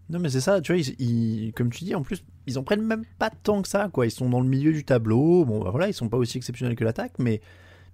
[0.10, 2.86] Non, mais c'est ça, tu vois, ils, comme tu dis, en plus, ils en prennent
[2.86, 4.05] même pas tant que ça, quoi.
[4.05, 5.45] Ils sont dans le milieu du tableau.
[5.45, 7.39] Bon, bah voilà, ils sont pas aussi exceptionnels que l'attaque, mais,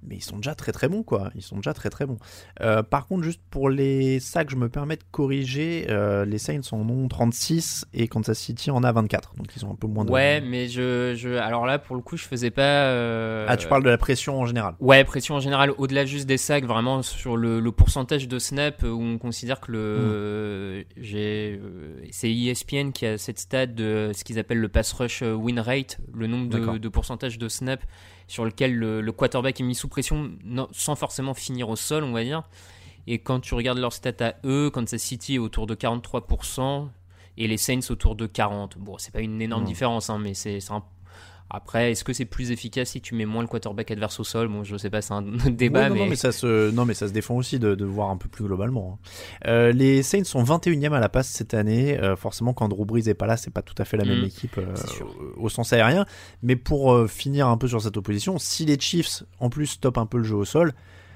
[0.03, 1.31] mais ils sont déjà très très bons, quoi.
[1.36, 2.17] Ils sont déjà très très bons.
[2.62, 5.88] Euh, par contre, juste pour les sacs, je me permets de corriger.
[5.89, 9.33] euh, les Saints en ont 36 et Kansas City en a 24.
[9.36, 10.12] Donc ils ont un peu moins de.
[10.12, 12.62] Ouais, mais je, je, alors là, pour le coup, je faisais pas.
[12.88, 14.75] euh, Ah, tu parles de la pression en général.
[14.79, 18.83] Ouais, pression en général, au-delà juste des sacs, vraiment sur le, le pourcentage de snap
[18.83, 20.86] où on considère que le.
[20.97, 25.21] j'ai, euh, c'est ESPN qui a cette stat de ce qu'ils appellent le pass rush
[25.21, 27.81] win rate, le nombre de, de pourcentage de snap
[28.27, 32.03] sur lequel le, le quarterback est mis sous pression non- sans forcément finir au sol,
[32.03, 32.43] on va dire.
[33.07, 36.89] Et quand tu regardes leur stat à eux, Kansas City est autour de 43%
[37.37, 38.77] et les Saints autour de 40%.
[38.79, 39.67] Bon, c'est pas une énorme Non.
[39.67, 40.83] différence, hein, mais c'est c'est un
[41.49, 44.47] après, est-ce que c'est plus efficace si tu mets moins le quarterback adverse au sol?
[44.49, 45.99] Bon, je sais pas, c'est un débat, Ouais, non, mais...
[46.01, 48.27] non, mais ça se, non, mais ça se défend aussi de, de voir un peu
[48.29, 48.99] plus globalement.
[49.01, 49.10] hein.
[49.47, 51.97] Euh, les Saints sont 21e à la passe cette année.
[51.99, 54.21] Euh, forcément, quand Drew Brees est pas là, c'est pas tout à fait la même
[54.21, 54.73] Mm, équipe euh,
[55.38, 56.05] au, sens aérien.
[56.43, 60.05] Mais pour finir un peu sur cette opposition, si les Chiefs en plus stoppent un
[60.05, 60.73] peu le jeu au sol,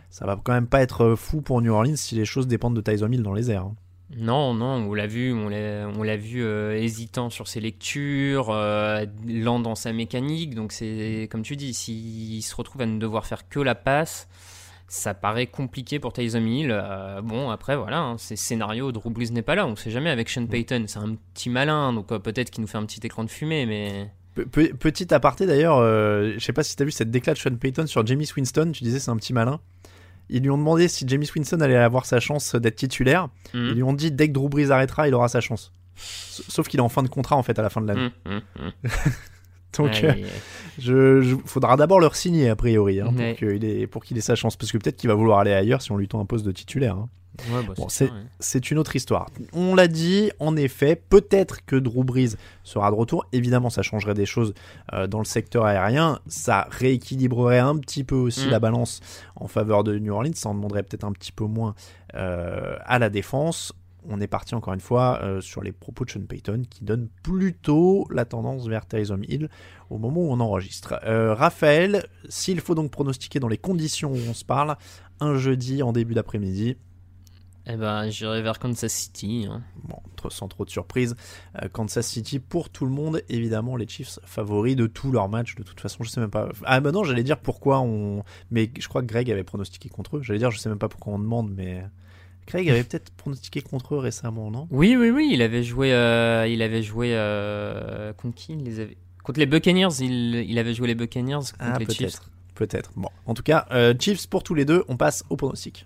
[0.10, 2.82] ça va quand même pas être fou pour New Orleans si les choses dépendent de
[2.82, 3.63] Tyson Hill dans les airs.
[3.63, 3.76] hein.
[4.17, 9.60] Non, non, on l'a vu, on l'a, vu euh, hésitant sur ses lectures, euh, lent
[9.60, 10.54] dans sa mécanique.
[10.56, 14.28] Donc c'est comme tu dis, s'il se retrouve à ne devoir faire que la passe,
[14.88, 16.69] ça paraît compliqué pour Tyson Hill.
[16.71, 18.91] Euh, bon, après voilà, hein, c'est scénario.
[18.91, 20.84] Drew Brees n'est pas là, on sait jamais avec Sean Payton.
[20.88, 24.10] C'est un petit malin, donc peut-être qu'il nous fait un petit écran de fumée, mais
[24.36, 27.56] Pe- pe- petit aparté d'ailleurs, je sais pas si t'as vu cette déclat de Sean
[27.56, 28.71] Payton sur Jamie Winston.
[28.74, 29.60] Tu disais c'est un petit malin.
[30.32, 33.26] Ils lui ont demandé si Jamie Winston allait avoir sa chance d'être titulaire.
[33.54, 33.67] Hmm.
[33.70, 35.72] Ils lui ont dit dès que Drew Brees arrêtera, il aura sa chance.
[35.96, 38.10] Sauf qu'il est en fin de contrat en fait à la fin de l'année.
[38.26, 38.72] Hum, hum.
[39.78, 40.28] Donc Aïe, euh,
[40.80, 43.30] je, je- faudra d'abord le signer a priori hein, Ouais.
[43.36, 44.56] pour qu'il ait, pour qu'il ait sa chance.
[44.58, 46.52] Parce que peut-être qu'il va vouloir aller ailleurs si on lui tend un poste de
[46.52, 46.96] titulaire.
[46.96, 47.10] hein.
[47.50, 48.60] Ouais, bah, Bon, c'est ouais.
[48.72, 49.30] une autre histoire.
[49.54, 53.26] On l'a dit, en effet, peut-être que Drew Brees sera de retour.
[53.32, 54.54] Évidemment, ça changerait des choses
[54.94, 56.20] euh, dans le secteur aérien.
[56.28, 58.52] Ça rééquilibrerait un petit peu aussi Mm.
[58.52, 59.00] la balance
[59.36, 60.32] en faveur de New Orleans.
[60.36, 61.74] Ça en demanderait peut-être un petit peu moins
[62.15, 63.74] euh, à la défense.
[64.10, 67.08] On est parti encore une fois euh, sur les propos de Sean Payton qui donnent
[67.24, 69.48] plutôt la tendance vers Tyson Hill
[69.89, 71.00] au moment où on enregistre.
[71.06, 74.76] Raphaël, s'il faut donc pronostiquer dans les conditions où on se parle,
[75.20, 76.78] un jeudi en début d'après-midi,
[77.67, 79.47] Eh ben, j'irai vers Kansas City.
[79.50, 79.62] hein.
[79.84, 79.97] Bon,
[80.30, 81.15] sans trop de surprise,
[81.62, 85.56] euh, Kansas City pour tout le monde, évidemment les Chiefs favoris de tous leurs matchs.
[85.56, 86.50] De toute façon, je sais même pas.
[86.65, 88.24] Ah bah non, j'allais dire pourquoi on.
[88.50, 90.21] Mais je crois que Greg avait pronostiqué contre eux.
[90.24, 91.84] J'allais dire, je sais même pas pourquoi on demande, mais
[92.47, 94.67] Greg avait peut-être pronostiqué contre eux récemment, non?
[94.71, 98.80] Oui, oui, oui, il avait joué, euh, il avait joué euh, contre qui il les
[98.80, 98.97] avait...
[99.24, 101.97] Contre les Buccaneers, il, il avait joué les Buccaneers contre Ah les Chiefs.
[101.97, 102.91] peut-être, peut-être.
[102.95, 104.84] Bon, en tout cas, euh, Chiefs pour tous les deux.
[104.88, 105.86] On passe au pronostic.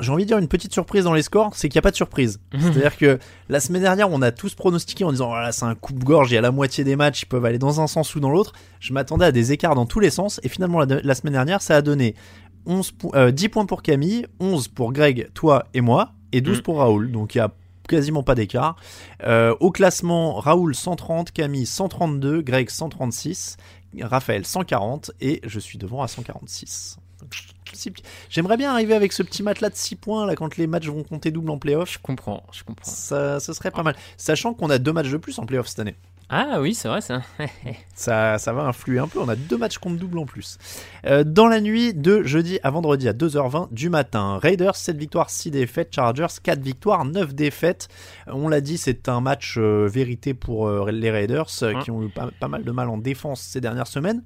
[0.00, 1.90] j'ai envie de dire, une petite surprise dans les scores, c'est qu'il n'y a pas
[1.90, 2.40] de surprise.
[2.58, 6.30] C'est-à-dire que la semaine dernière, on a tous pronostiqué en disant, voilà, c'est un coupe-gorge,
[6.30, 8.30] il y a la moitié des matchs, ils peuvent aller dans un sens ou dans
[8.30, 8.52] l'autre.
[8.80, 11.62] Je m'attendais à des écarts dans tous les sens, et finalement, la, la semaine dernière,
[11.62, 12.14] ça a donné
[12.66, 16.58] 11 po- euh, 10 points pour Camille, 11 pour Greg, toi et moi, et 12
[16.58, 16.62] Mm.
[16.62, 17.12] pour Raoul.
[17.12, 17.52] Donc il y a
[17.88, 18.74] quasiment pas d'écart.
[19.24, 23.56] Euh, au classement, Raoul 130, Camille 132, Greg 136,
[24.02, 26.96] Raphaël 140 et je suis devant à 146.
[28.28, 30.86] J'aimerais bien arriver avec ce petit match là de 6 points là quand les matchs
[30.88, 31.92] vont compter double en playoff.
[31.92, 32.90] Je comprends, je comprends.
[32.90, 33.96] Ça, ce serait pas mal.
[34.16, 35.96] Sachant qu'on a deux matchs de plus en playoff cette année.
[36.28, 37.22] Ah oui, c'est vrai ça.
[37.94, 39.20] Ça, ça va influer un peu.
[39.20, 40.58] On a deux matchs contre double en plus.
[41.06, 45.30] Euh, dans la nuit de jeudi à vendredi à 2h20 du matin, Raiders 7 victoires,
[45.30, 47.86] 6 défaites, Chargers 4 victoires, 9 défaites.
[48.26, 51.78] Euh, On l'a dit, c'est un match euh, vérité pour euh, les Raiders Ouais.
[51.84, 54.24] qui ont eu pas, pas mal de mal en défense ces dernières semaines.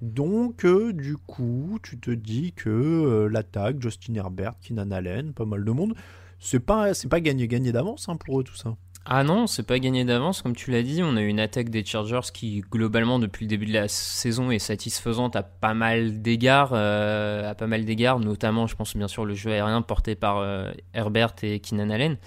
[0.00, 5.44] Donc, euh, du coup, tu te dis que euh, l'attaque, Justin Herbert, Keenan Allen, pas
[5.44, 5.94] mal de monde,
[6.38, 8.76] c'est pas, c'est pas gagné, gagné d'avance hein, pour eux tout ça.
[9.10, 11.02] Ah non, c'est pas gagné d'avance, comme tu l'as dit.
[11.02, 14.50] On a eu une attaque des Chargers qui, globalement, depuis le début de la saison,
[14.50, 19.08] est satisfaisante à pas mal d'égards, euh, à pas mal d'égards, notamment, je pense bien
[19.08, 20.44] sûr, le jeu aérien porté par
[20.92, 22.18] Herbert et Keenan Allen.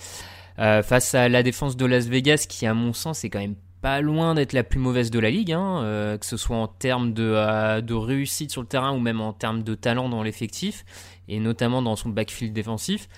[0.58, 4.00] Face à la défense de Las Vegas, qui, à mon sens, est quand même pas
[4.02, 7.14] loin d'être la plus mauvaise de la ligue, hein, euh, que ce soit en termes
[7.14, 10.86] de, euh, de réussite sur le terrain ou même en termes de talent dans l'effectif,
[11.28, 13.10] et notamment dans son backfield défensif.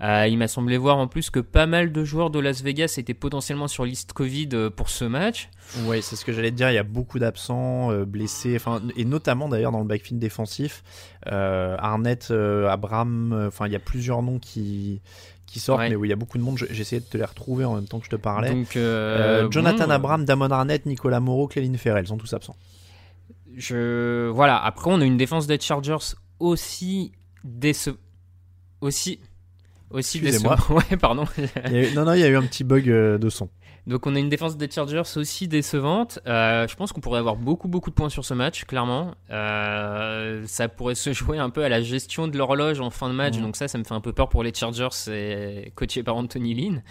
[0.00, 2.96] Euh, il m'a semblé voir en plus que pas mal de joueurs de Las Vegas
[2.98, 5.48] étaient potentiellement sur liste Covid pour ce match.
[5.84, 6.70] Oui, c'est ce que j'allais te dire.
[6.70, 8.58] Il y a beaucoup d'absents, blessés,
[8.96, 10.82] et notamment d'ailleurs dans le backfield défensif.
[11.26, 15.00] Arnett, Abram, enfin, il y a plusieurs noms qui,
[15.52, 15.90] qui sortent, Ouais.
[15.90, 16.56] mais oui, il y a beaucoup de monde.
[16.58, 18.50] Je- J'essayais de te les retrouver en même temps que je te parlais.
[18.50, 22.56] Donc, Euh, euh, Jonathan bon, Abram, Damon Arnett, Nicolas Moreau, Cléline Ferrell sont tous absents.
[23.56, 24.56] Je voilà.
[24.62, 27.12] Après, on a une défense des Chargers aussi
[27.44, 27.88] déce...
[28.80, 29.20] aussi
[29.90, 30.60] aussi décevante.
[30.70, 31.24] Ouais, pardon.
[31.70, 33.50] Eu- non, non, il y a eu un petit bug euh, de son.
[33.86, 36.20] Donc on a une défense des Chargers aussi décevante.
[36.26, 39.14] Euh, je pense qu'on pourrait avoir beaucoup beaucoup de points sur ce match, clairement.
[39.30, 43.14] Euh, ça pourrait se jouer un peu à la gestion de l'horloge en fin de
[43.14, 43.36] match.
[43.36, 43.42] Mhm.
[43.42, 44.88] Donc ça, ça me fait un peu peur pour les Chargers,
[45.74, 46.82] coachés par Anthony Lynn.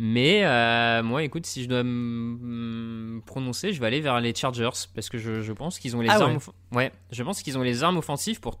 [0.00, 4.70] Mais euh, moi, écoute, si je dois me prononcer, je vais aller vers les Chargers
[4.94, 6.38] parce que je, je pense qu'ils ont les Ah armes.
[6.72, 8.60] ouais, je pense qu'ils ont les armes offensives pour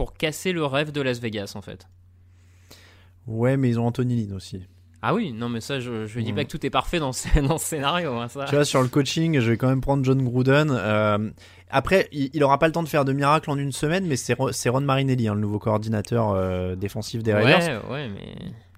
[0.00, 1.86] pour casser le rêve de Las Vegas en fait.
[3.26, 4.62] Ouais, mais ils ont Anthony Lynn aussi.
[5.02, 7.38] Ah oui, non mais ça, je, je dis pas que tout est parfait dans ce,
[7.46, 8.14] dans ce scénario.
[8.14, 8.46] hein, ça.
[8.46, 10.70] Tu vois, sur le coaching, je vais quand même prendre John Gruden.
[10.70, 11.30] Euh,
[11.68, 14.16] après, il, il aura pas le temps de faire de miracle en une semaine, mais
[14.16, 14.32] c'est
[14.70, 18.34] Ron Marinelli, hein, le nouveau coordinateur euh, défensif des Raiders, ouais, ouais, mais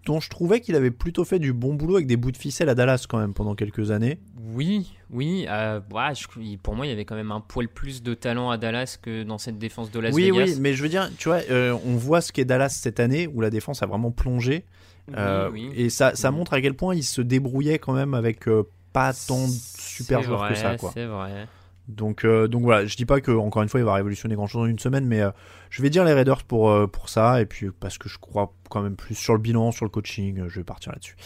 [0.06, 2.68] dont je trouvais qu'il avait plutôt fait du bon boulot avec des bouts de ficelle
[2.68, 4.18] à Dallas quand même pendant quelques années.
[4.54, 5.46] Oui, oui.
[5.48, 8.50] euh, ouais, je- pour moi, il y avait quand même un poil plus de talent
[8.50, 10.44] à Dallas que dans cette défense de Las oui, Vegas.
[10.44, 13.26] oui, mais je veux dire, tu vois, euh, on voit ce qu'est Dallas cette année
[13.28, 14.64] où la défense a vraiment plongé.
[15.08, 15.70] Oui, Euh, oui.
[15.74, 18.44] Et ça, ça montre à quel point il se débrouillait quand même avec
[18.92, 20.76] pas tant de super joueurs que ça.
[20.92, 21.46] C'est vrai.
[21.96, 24.46] Donc, euh, donc voilà, je dis pas que encore une fois il va révolutionner grand
[24.46, 25.30] chose en une semaine, mais euh,
[25.70, 28.52] je vais dire les Raiders pour, euh, pour ça, et puis parce que je crois
[28.70, 31.16] quand même plus sur le bilan, sur le coaching, je vais partir là-dessus.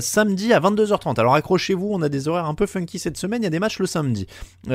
[0.00, 3.44] Samedi à 22h30, alors accrochez-vous, on a des horaires un peu funky cette semaine, il
[3.44, 4.26] y a des matchs le samedi.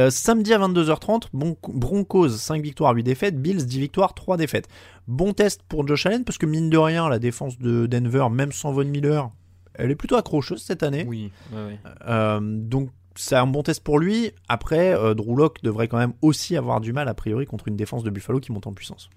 [0.09, 4.67] Samedi à 22h30, bon, Broncos 5 victoires, 8 défaites, Bills 10 victoires, 3 défaites.
[5.07, 8.51] Bon test pour Josh Allen, parce que mine de rien, la défense de Denver, même
[8.51, 9.29] sans Von Miller,
[9.75, 11.05] elle est plutôt accrocheuse cette année.
[11.07, 11.79] Oui, ouais, ouais.
[12.07, 14.31] Euh, donc c'est un bon test pour lui.
[14.47, 18.09] Après, euh, devrait quand même aussi avoir du mal a priori contre une défense de
[18.09, 19.09] Buffalo qui monte en puissance.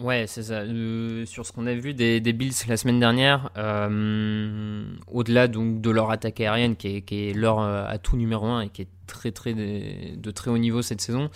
[0.00, 0.60] Ouais, c'est ça.
[0.60, 5.90] Euh, sur ce qu'on a vu des, Bills la semaine dernière, euh, au-delà donc de
[5.90, 9.52] leur attaque aérienne qui est, leur euh, atout numéro un et qui est très très
[9.52, 11.28] de, de très haut niveau cette saison,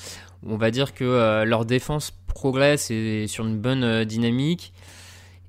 [0.46, 4.72] on va dire que leur défense progresse et est sur une bonne dynamique.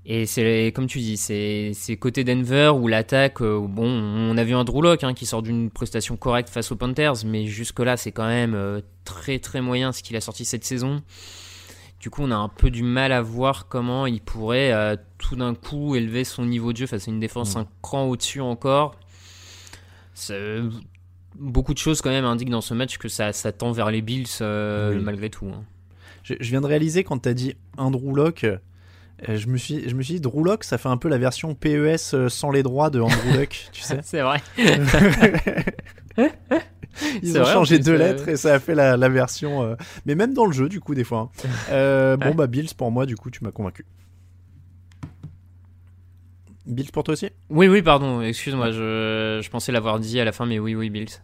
[0.08, 4.54] Et c'est comme tu dis, c'est côté Denver où l'attaque, euh, bon, on a vu
[4.54, 7.98] un Drew Lock hein, qui sort d'une prestation correcte face aux Panthers, mais jusque là
[7.98, 11.02] c'est quand même euh, très très moyen ce qu'il a sorti cette saison.
[12.00, 15.36] Du coup, on a un peu du mal à voir comment il pourrait euh, tout
[15.36, 17.60] d'un coup élever son niveau de jeu face à une défense Mm.
[17.60, 18.96] un cran au-dessus encore.
[21.38, 24.02] Beaucoup de choses quand même indiquent dans ce match que ça, ça tend vers les
[24.02, 25.04] Bills euh, Oui.
[25.04, 25.48] malgré tout.
[25.48, 25.64] hein.
[26.24, 28.58] Je, je viens de réaliser quand t'as dit un Drew Lock, euh,
[29.28, 31.56] je me suis, je me suis dit Drew Lock, ça fait un peu la version
[31.56, 34.00] PES euh, sans les droits de Andrew Luck, tu sais.
[34.04, 34.42] C'est vrai.
[37.22, 39.64] Ils ont vrai, changé deux euh, lettres et ça a fait la, la version.
[39.64, 41.30] euh, Mais même dans le jeu, du coup, des fois.
[41.44, 41.50] hein.
[41.72, 43.86] Euh, bon, bah, Bills pour moi, du coup, tu m'as convaincu.
[46.66, 47.30] Bills pour toi aussi?
[47.50, 50.90] Oui, oui, pardon, excuse-moi, je, je pensais l'avoir dit à la fin, mais oui, oui,
[50.90, 51.22] Bills.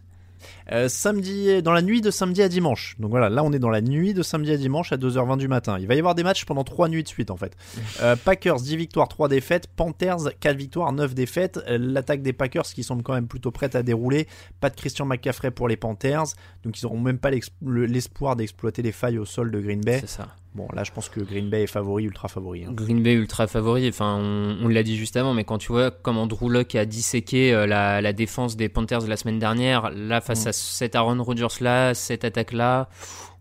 [0.70, 2.96] Euh, samedi, dans la nuit de samedi à dimanche.
[2.98, 5.48] Donc voilà, là on est dans la nuit de samedi à dimanche à 2h20 du
[5.48, 5.78] matin.
[5.80, 7.56] Il va y avoir des matchs pendant 3 nuits de suite en fait.
[8.00, 9.66] Euh, Packers 10 victoires, 3 défaites.
[9.66, 11.60] Panthers 4 victoires, 9 défaites.
[11.68, 14.26] Euh, L'attaque des Packers qui semble quand même plutôt prête à dérouler.
[14.60, 16.24] Pas de Christian McCaffrey pour les Panthers.
[16.64, 19.98] Donc ils n'auront même pas l'espoir d'exploiter les failles au sol de Green Bay.
[20.00, 20.28] C'est ça.
[20.54, 22.64] Bon là je pense que Green Bay est favori, ultra favori.
[22.66, 22.72] hein.
[22.72, 25.90] Green Bay ultra favori, enfin on, on l'a dit juste avant, mais quand tu vois
[25.90, 30.20] comment Drew Luck a disséqué euh, la, la défense des Panthers la semaine dernière, là
[30.20, 30.48] face Mm.
[30.48, 32.90] à cet Aaron Rodgers là, cette attaque là,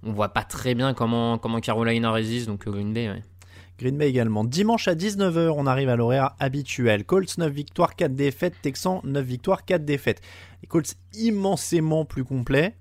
[0.04, 3.22] on voit pas très bien comment, comment Carolina résiste, donc euh, Green Bay, ouais.
[3.78, 4.44] Green Bay également.
[4.44, 7.04] Dimanche à 19h, on arrive à l'horaire habituel.
[7.04, 8.54] Colts 9 victoires, 4 défaites.
[8.62, 10.22] Texans 9 victoires, 4 défaites.
[10.62, 12.76] Les Colts immensément plus complets.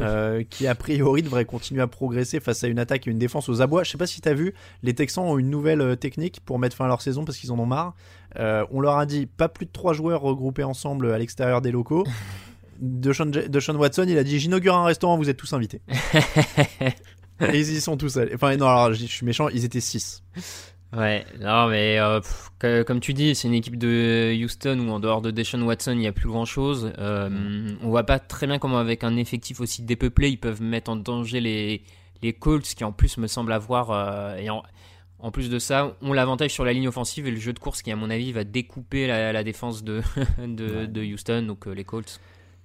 [0.00, 3.48] Euh, qui a priori devraient continuer à progresser face à une attaque et une défense
[3.48, 3.84] aux abois.
[3.84, 6.58] Je sais pas si tu as vu, les Texans ont une nouvelle euh, technique pour
[6.58, 7.94] mettre fin à leur saison parce qu'ils en ont marre.
[8.38, 11.70] Euh, on leur a dit pas plus de 3 joueurs regroupés ensemble à l'extérieur des
[11.70, 12.04] locaux.
[12.80, 15.80] Deshaun, Deshaun Watson, il a dit j'inaugure un restaurant, vous êtes tous invités.
[17.40, 18.32] et ils y sont tous allés.
[18.34, 20.22] Enfin non, alors je je suis méchant, ils étaient 6.
[20.96, 24.90] Ouais, non, mais euh, pff, que- comme tu dis, c'est une équipe de Houston où
[24.90, 26.92] en dehors de Deshaun Watson, il n'y a plus grand chose.
[26.98, 30.96] On voit pas très bien comment, avec un effectif aussi dépeuplé, ils peuvent mettre en
[30.96, 31.82] danger les,
[32.22, 33.90] les Colts qui, en plus, me semblent avoir.
[33.90, 34.62] euh, et en,
[35.18, 37.82] en plus de ça, ont l'avantage sur la ligne offensive et le jeu de course
[37.82, 40.00] qui, à mon avis, va découper la, la défense de,
[40.38, 42.18] de, de Houston, donc euh, les Colts.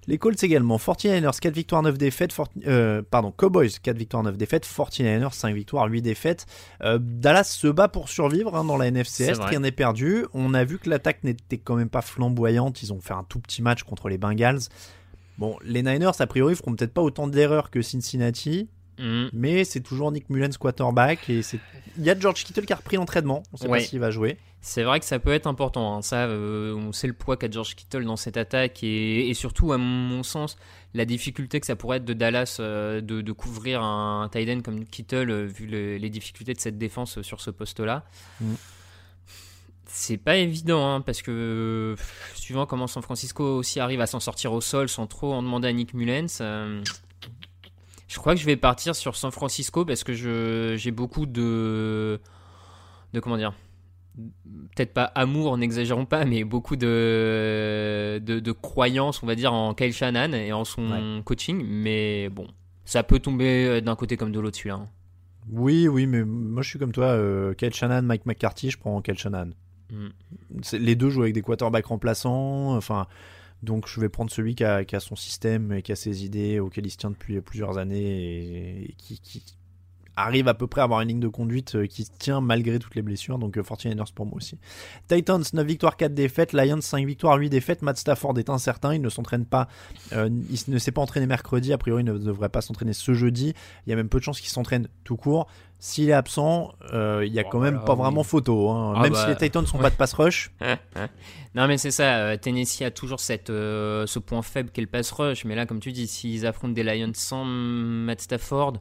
[0.07, 0.77] Les Colts également.
[0.77, 2.33] 49ers 4 victoires 9 défaites.
[2.33, 4.65] Fort- euh, pardon, Cowboys 4 victoires 9 défaites.
[4.65, 6.45] 49ers 5 victoires 8 défaites.
[6.81, 9.33] Euh, Dallas se bat pour survivre hein, dans la NFC C'est Est.
[9.35, 9.49] vrai.
[9.51, 10.25] Rien n'est perdu.
[10.33, 12.81] On a vu que l'attaque n'était quand même pas flamboyante.
[12.83, 14.59] Ils ont fait un tout petit match contre les Bengals.
[15.37, 18.69] Bon, les Niners a priori feront peut-être pas autant d'erreurs que Cincinnati.
[18.99, 19.29] Mhm.
[19.33, 21.59] Mais c'est toujours Nick Mullens quarterback et c'est
[21.97, 23.43] il y a George Kittle qui a repris l'entraînement.
[23.53, 23.79] On sait Ouais.
[23.79, 24.37] pas s'il va jouer.
[24.61, 25.95] C'est vrai que ça peut être important.
[25.97, 26.01] hein.
[26.01, 29.73] Ça, euh, on sait le poids qu'a George Kittle dans cette attaque et, et surtout,
[29.73, 30.55] à mon sens,
[30.93, 34.61] la difficulté que ça pourrait être de Dallas euh, de, de couvrir un, tight end
[34.61, 38.05] comme Kittle euh, vu le- les difficultés de cette défense euh, sur ce poste-là.
[38.39, 38.53] Mm.
[39.85, 41.95] C'est pas évident hein, parce que
[42.33, 45.67] suivant comment San Francisco aussi arrive à s'en sortir au sol sans trop en demander
[45.67, 46.39] à Nick Mullens.
[48.13, 52.19] Je crois que je vais partir sur San Francisco parce que je- j'ai beaucoup de
[53.13, 53.53] de comment dire
[54.75, 59.73] peut-être pas amour, n'exagérons pas, mais beaucoup de, de, de croyance, on va dire, en
[59.73, 61.63] Kyle Shanahan et en son coaching.
[61.65, 62.45] Mais bon,
[62.85, 64.75] ça peut tomber euh, d'un côté comme de l'autre, celui-là.
[64.75, 64.87] hein.
[65.51, 67.05] Oui, oui, mais moi je suis comme toi.
[67.07, 69.49] Euh, Kyle Shanahan, Mike McCarthy, je prends Kyle Shanahan.
[69.91, 70.09] Mm.
[70.73, 72.75] Les deux jouent avec des quarterbacks remplaçants.
[72.77, 73.07] Enfin,
[73.63, 76.85] donc je vais prendre celui qui a, son système et qui a ses idées auxquelles
[76.85, 79.43] il se tient depuis plusieurs années et, et qui, qui
[80.15, 82.79] arrive à peu près à avoir une ligne de conduite euh, qui se tient malgré
[82.79, 83.39] toutes les blessures.
[83.39, 84.57] Donc euh, 49ers pour moi aussi.
[85.07, 87.81] Titans 9 victoires 4 défaites, Lions 5 victoires 8 défaites.
[87.81, 89.67] Matt Stafford est incertain, il ne s'entraîne pas,
[90.13, 93.13] euh, il ne s'est pas entraîné mercredi, a priori il ne devrait pas s'entraîner ce
[93.13, 93.53] jeudi.
[93.85, 95.47] Il y a même peu de chances qu'il s'entraîne tout court.
[95.79, 97.99] S'il est absent, euh, il y a quand même voilà, pas oui.
[97.99, 98.69] vraiment photo.
[98.69, 98.93] hein.
[98.95, 99.83] Ah même bah, si les Titans ne sont ouais.
[99.83, 100.49] pas de pass rush.
[101.55, 102.19] non, mais c'est ça.
[102.19, 105.43] euh, Tennessee a toujours cette, euh, ce point faible qu'est le pass rush.
[105.43, 108.73] Mais là, comme tu dis, s'ils affrontent des Lions sans Matt Stafford.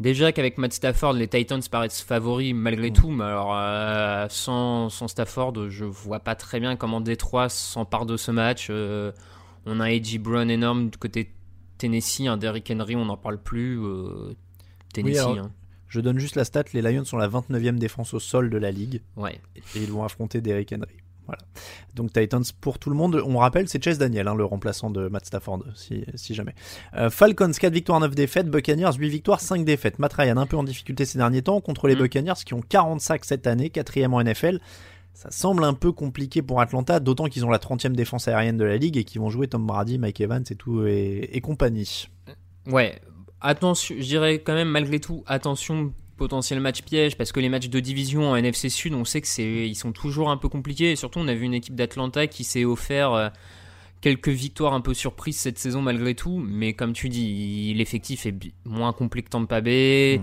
[0.00, 5.08] Déjà qu'avec Matt Stafford, les Titans paraissent favoris malgré tout, mais alors euh, sans, sans
[5.08, 8.68] Stafford, je vois pas très bien comment Détroit s'empare de ce match.
[8.70, 9.10] Euh,
[9.66, 10.18] on a A.J.
[10.18, 11.32] Brown énorme du côté
[11.78, 13.78] Tennessee, un Derrick Henry, on n'en parle plus.
[13.80, 14.34] euh,
[14.94, 15.20] Tennessee.
[15.20, 15.52] Oui, alors, hein.
[15.88, 18.70] Je donne juste la stat les Lions sont la 29e défense au sol de la
[18.70, 19.00] ligue.
[19.16, 19.40] Ouais.
[19.74, 20.96] Et ils vont affronter Derrick Henry.
[21.28, 21.42] Voilà.
[21.94, 23.22] Donc Titans pour tout le monde.
[23.24, 26.54] On rappelle, c'est Chase Daniel, hein, le remplaçant de Matt Stafford, si, si jamais.
[26.96, 28.48] Euh, Falcons, 4 victoires, 9 défaites.
[28.48, 29.98] Buccaneers, 8 victoires, 5 défaites.
[29.98, 31.98] Matt Ryan un peu en difficulté ces derniers temps contre les Mm.
[31.98, 34.58] Buccaneers qui ont 40 sacs cette année, quatrième en NFL.
[35.12, 38.64] Ça semble un peu compliqué pour Atlanta, d'autant qu'ils ont la 30e défense aérienne de
[38.64, 42.08] la ligue et qu'ils vont jouer Tom Brady, Mike Evans et tout et, et compagnie.
[42.66, 43.00] Ouais,
[43.40, 47.70] attention, je dirais quand même malgré tout, attention potentiel match piège parce que les matchs
[47.70, 50.92] de division en NFC Sud, on sait que c'est ils sont toujours un peu compliqués
[50.92, 53.28] et surtout on a vu une équipe d'Atlanta qui s'est offert euh,
[54.02, 58.34] quelques victoires un peu surprises cette saison malgré tout, mais comme tu dis, l'effectif est
[58.66, 60.20] moins complet que Tampa Bay.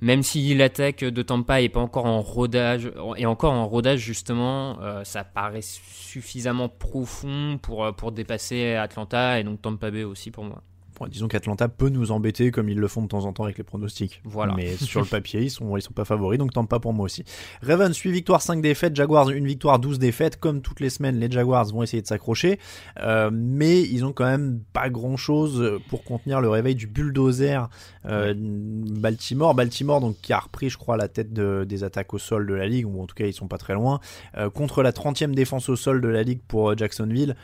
[0.00, 4.80] Même si l'attaque de Tampa est pas encore en rodage, et encore en rodage justement,
[4.80, 10.32] euh, ça paraît suffisamment profond pour, euh, pour dépasser Atlanta et donc Tampa Bay aussi
[10.32, 10.64] pour moi.
[11.02, 13.58] Bon, disons qu'Atlanta peut nous embêter comme ils le font de temps en temps avec
[13.58, 14.20] les pronostics.
[14.24, 14.54] Voilà.
[14.56, 17.06] Mais sur le papier, ils sont, ils sont pas favoris, donc tant pas pour moi
[17.06, 17.24] aussi.
[17.60, 18.94] Ravens, 8 victoires, 5 défaites.
[18.94, 20.38] Jaguars, 1 victoire, 12 défaites.
[20.38, 22.60] Comme toutes les semaines, les Jaguars vont essayer de s'accrocher.
[23.00, 27.68] Euh, mais ils ont quand même pas grand chose pour contenir le réveil du bulldozer
[28.06, 29.54] euh, Baltimore.
[29.54, 32.54] Baltimore, donc, qui a repris, je crois, la tête de- des attaques au sol de
[32.54, 33.98] la ligue, ou en tout cas, ils sont pas très loin.
[34.36, 37.34] Euh, contre la 30e défense au sol de la ligue pour Jacksonville.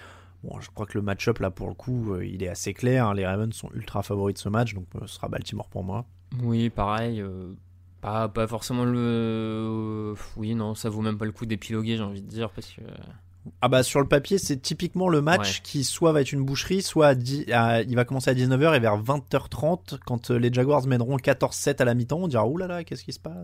[0.45, 3.12] Bon, je crois que le match-up là pour le coup, euh, il est assez clair.
[3.14, 6.05] Les Ravens sont ultra favoris de ce match, donc euh, ce sera Baltimore pour moi.
[6.43, 7.20] Oui, pareil.
[7.20, 7.53] euh,
[8.01, 10.14] pas, pas forcément le.
[10.36, 12.82] oui, non, ça vaut même pas le coup d'épiloguer, j'ai envie de dire, parce que.
[13.62, 15.61] Ah bah sur le papier, c'est typiquement le match Ouais.
[15.64, 18.74] qui soit va être une boucherie, soit à dix- à- il va commencer à 19h
[18.74, 22.78] et vers 20h30, quand les Jaguars mèneront 14-7 à la mi-temps, on dira oulala, là
[22.80, 23.43] là, qu'est-ce qui se passe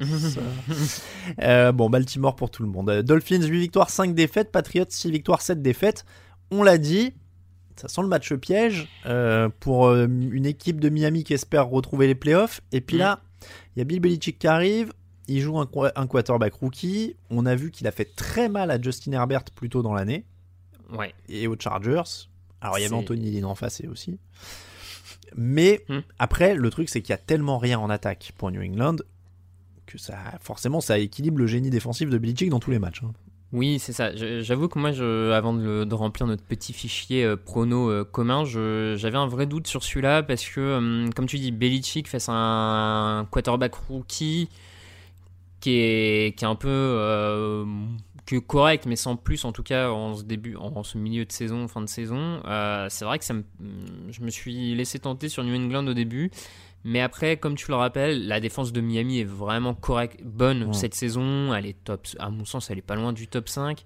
[1.75, 2.91] Bon, Baltimore pour tout le monde.
[3.03, 6.05] Dolphins 8 victoires, 5 défaites, Patriots 6 victoires, 7 défaites.
[6.51, 7.13] On l'a dit,
[7.77, 12.07] ça sent le match piège euh, pour euh, une équipe de Miami qui espère retrouver
[12.07, 12.61] les playoffs.
[12.73, 13.21] Et puis là,
[13.75, 14.93] il y a Bill Belichick qui arrive.
[15.27, 17.17] Il joue un, qua- un quarterback rookie.
[17.31, 20.25] On a vu qu'il a fait très mal à Justin Herbert plus tôt dans l'année
[20.93, 21.15] Ouais.
[21.29, 22.03] et aux Chargers.
[22.61, 24.19] Alors il y avait Anthony Lynn en face et aussi.
[25.37, 26.01] Mais Hmm.
[26.19, 28.97] après, le truc c'est qu'il y a tellement rien en attaque pour New England
[29.87, 33.03] que ça, forcément, ça équilibre le génie défensif de Belichick dans tous les matchs.
[33.03, 33.13] hein.
[33.55, 34.11] Oui, c'est ça.
[34.17, 39.17] J'avoue que moi, je, avant de, remplir notre petit fichier euh, prono euh, commun, j'avais
[39.17, 43.25] un vrai doute sur celui-là parce que, euh, comme tu dis, Belichick face à un
[43.27, 44.49] quarterback rookie
[45.61, 47.65] qui est, qui est un peu
[48.27, 51.31] que correct, mais sans plus, en tout cas en ce début, en, ce milieu de
[51.31, 52.43] saison, fin de saison.
[52.89, 53.45] C'est vrai que ça me,
[54.11, 56.33] je me suis laissé tenter sur New England au début.
[56.85, 60.73] Mais après, comme tu le rappelles, la défense de Miami est vraiment correcte, bonne Ouais.
[60.75, 61.55] cette saison.
[61.55, 63.85] Elle est top, à mon sens, elle est pas loin du top 5.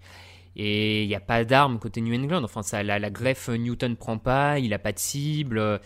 [0.57, 2.43] Et il n'y a pas d'armes côté New England.
[2.43, 5.81] Enfin, ça, la, la greffe Newton prend pas, il a pas de cible.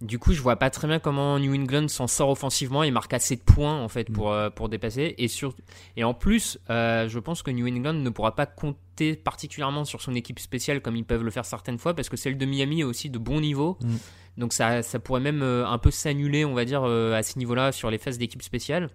[0.00, 2.82] Du coup, je vois pas très bien comment New England s'en sort offensivement.
[2.82, 5.14] Il marque assez de points en fait pour, euh, pour dépasser.
[5.18, 5.54] Et, sur,
[5.96, 10.00] et en plus, euh, je pense que New England ne pourra pas compter particulièrement sur
[10.00, 12.80] son équipe spéciale comme ils peuvent le faire certaines fois parce que celle de Miami
[12.80, 13.76] est aussi de bon niveau.
[13.82, 13.96] Mm.
[14.40, 17.72] Donc ça, pourrait même euh, un peu s'annuler, on va dire, euh, à ce niveau-là
[17.72, 18.88] sur les phases d'équipe spéciale.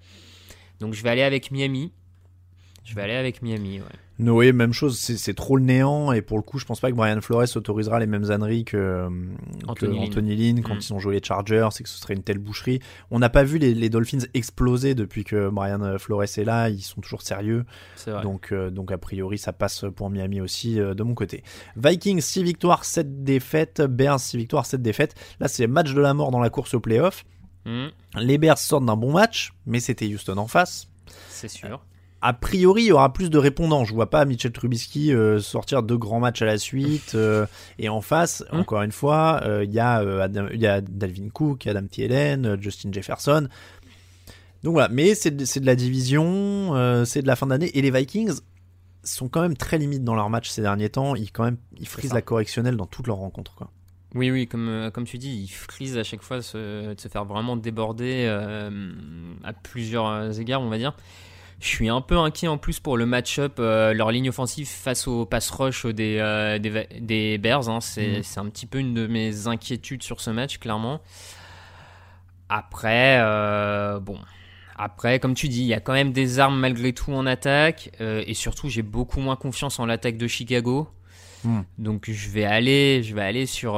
[0.80, 1.94] Donc je vais aller avec Miami.
[2.84, 3.86] Je vais aller avec Miami, ouais.
[4.18, 6.90] Noé, même chose, c'est c'est trop le néant et pour le coup, je pense pas
[6.90, 10.04] que Brian Flores autorisera les mêmes âneries que, que Anthony Lynn.
[10.08, 10.80] Anthony Lynn quand Mm.
[10.80, 12.80] ils ont joué les Chargers et que ce serait une telle boucherie.
[13.12, 16.82] On n'a pas vu les, les Dolphins exploser depuis que Brian Flores est là, ils
[16.82, 17.66] sont toujours sérieux.
[17.96, 18.24] C'est vrai.
[18.24, 21.44] Donc, euh, donc a priori, ça passe pour Miami aussi euh, de mon côté.
[21.76, 23.82] Vikings 6 victoires, 7 défaites.
[23.82, 25.16] Bears 6 victoires, 7 défaites.
[25.42, 27.26] Là, c'est match de la mort dans la course au playoff.
[27.66, 27.88] Mm,
[28.20, 30.88] Les Bears sortent d'un bon match, mais c'était Houston en face.
[31.30, 31.84] c'est sûr.
[32.28, 33.86] A priori, il y aura plus de répondants.
[33.86, 37.14] Je vois pas Mitchell Trubisky euh, sortir deux grands matchs à la suite.
[37.14, 37.46] euh,
[37.78, 38.62] et en face, Hmm.
[38.62, 43.48] encore une fois, euh, il y, a, euh, y Dalvin Cook, Adam Thielen, Justin Jefferson.
[44.64, 47.70] Donc voilà, mais c'est de, la division, c'est de la fin d'année.
[47.78, 48.34] Et les Vikings
[49.04, 51.16] sont quand même très limites dans leurs matchs ces derniers temps.
[51.16, 53.54] Ils, quand même, ils frisent la correctionnelle dans toutes leurs rencontres.
[53.54, 53.70] Quoi.
[54.16, 57.08] Oui, oui, comme, comme tu dis, il frise à chaque fois de se, de se
[57.08, 58.26] faire vraiment déborder
[59.44, 60.96] à plusieurs égards, on va dire.
[61.66, 65.08] Je suis un peu inquiet en plus pour le match-up, euh, leur ligne offensive face
[65.08, 67.68] au pass rush des, euh, des, Bears.
[67.70, 67.82] hein.
[67.82, 68.24] C'est Mhm.
[68.24, 71.02] c'est un petit peu une de mes inquiétudes sur ce match, clairement.
[72.50, 74.20] Après, euh, bon.
[74.78, 77.90] Après, comme tu dis, il y a quand même des armes malgré tout en attaque.
[78.00, 80.88] et surtout, j'ai beaucoup moins confiance en l'attaque de Chicago.
[81.44, 81.62] Hmm.
[81.80, 83.74] Donc je vais aller, je vais aller sur,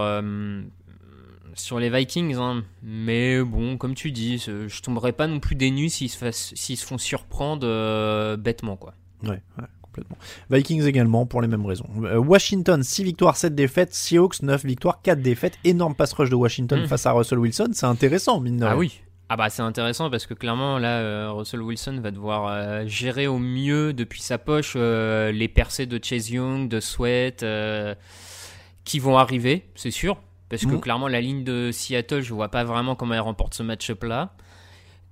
[1.60, 2.36] sur les Vikings.
[2.36, 2.64] hein.
[2.84, 6.98] Mais bon, comme tu dis, je tomberai pas non plus des nues s'ils se, font
[6.98, 8.76] surprendre euh, bêtement.
[8.76, 8.94] quoi.
[9.24, 10.18] Ouais, ouais, complètement.
[10.52, 11.90] Vikings également pour les mêmes raisons.
[12.04, 13.94] Euh, Washington, 6 victoires, 7 défaites.
[13.94, 15.58] Seahawks, 9 victoires, 4 défaites.
[15.64, 16.88] Énorme pass rush de Washington Mhm.
[16.88, 17.70] face à Russell Wilson.
[17.74, 19.00] C'est intéressant, mine de Ah oui.
[19.30, 23.28] Ah bah c'est intéressant parce que clairement là euh, Russell Wilson va devoir euh, gérer
[23.28, 27.94] au mieux depuis sa poche euh, les percées de Chase Young, de Sweat euh,
[28.86, 30.16] qui vont arriver, c'est sûr.
[30.50, 30.82] Parce que Mhm.
[30.82, 34.34] clairement la ligne de Seattle, je vois pas vraiment comment elle remporte ce match-up là.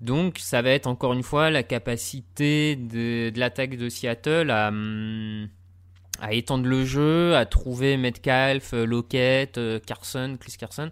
[0.01, 4.67] Donc ça va être encore une fois la capacité de, de l'attaque de Seattle à,
[4.69, 5.47] hum,
[6.21, 10.89] à étendre le jeu, à trouver Metcalf, euh, Lockett, euh, Carson, Chris Carson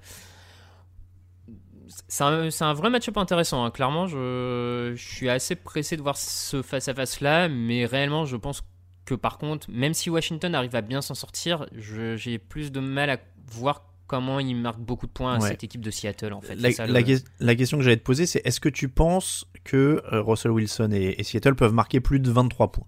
[2.08, 3.64] c'est un, un vrai match-up intéressant.
[3.66, 3.72] hein.
[3.72, 8.64] Clairement, je, je suis assez pressé de voir ce face-à-face-là, mais réellement, je pense
[9.06, 13.10] que par contre, même si Washington arrive à bien s'en sortir, j'ai plus de mal
[13.10, 13.18] à
[13.52, 13.84] voir
[14.18, 15.50] comment il marque beaucoup de points à Ouais.
[15.50, 16.34] cette équipe de Seattle.
[16.34, 16.56] En fait.
[16.56, 18.70] La, C'est ça, la le- que- la question que j'allais te poser, c'est est-ce que
[18.70, 22.86] tu penses que euh, Russell Wilson et, et Seattle peuvent marquer plus de 23 points?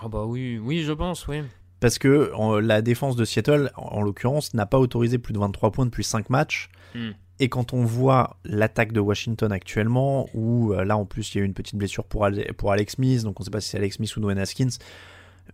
[0.00, 1.42] Ah bah oui, oui, je pense, oui.
[1.80, 5.38] Parce que en- la défense de Seattle, en, en l'occurrence, n'a pas autorisé plus de
[5.38, 6.68] 23 points depuis 5 matchs.
[6.94, 7.10] Hmm.
[7.40, 11.40] Et quand on voit l'attaque de Washington actuellement, où euh, là en plus il y
[11.40, 13.78] a eu une petite blessure pour Alex Smith, donc on ne sait pas si c'est
[13.78, 14.68] Alex Smith ou Dwayne Haskins,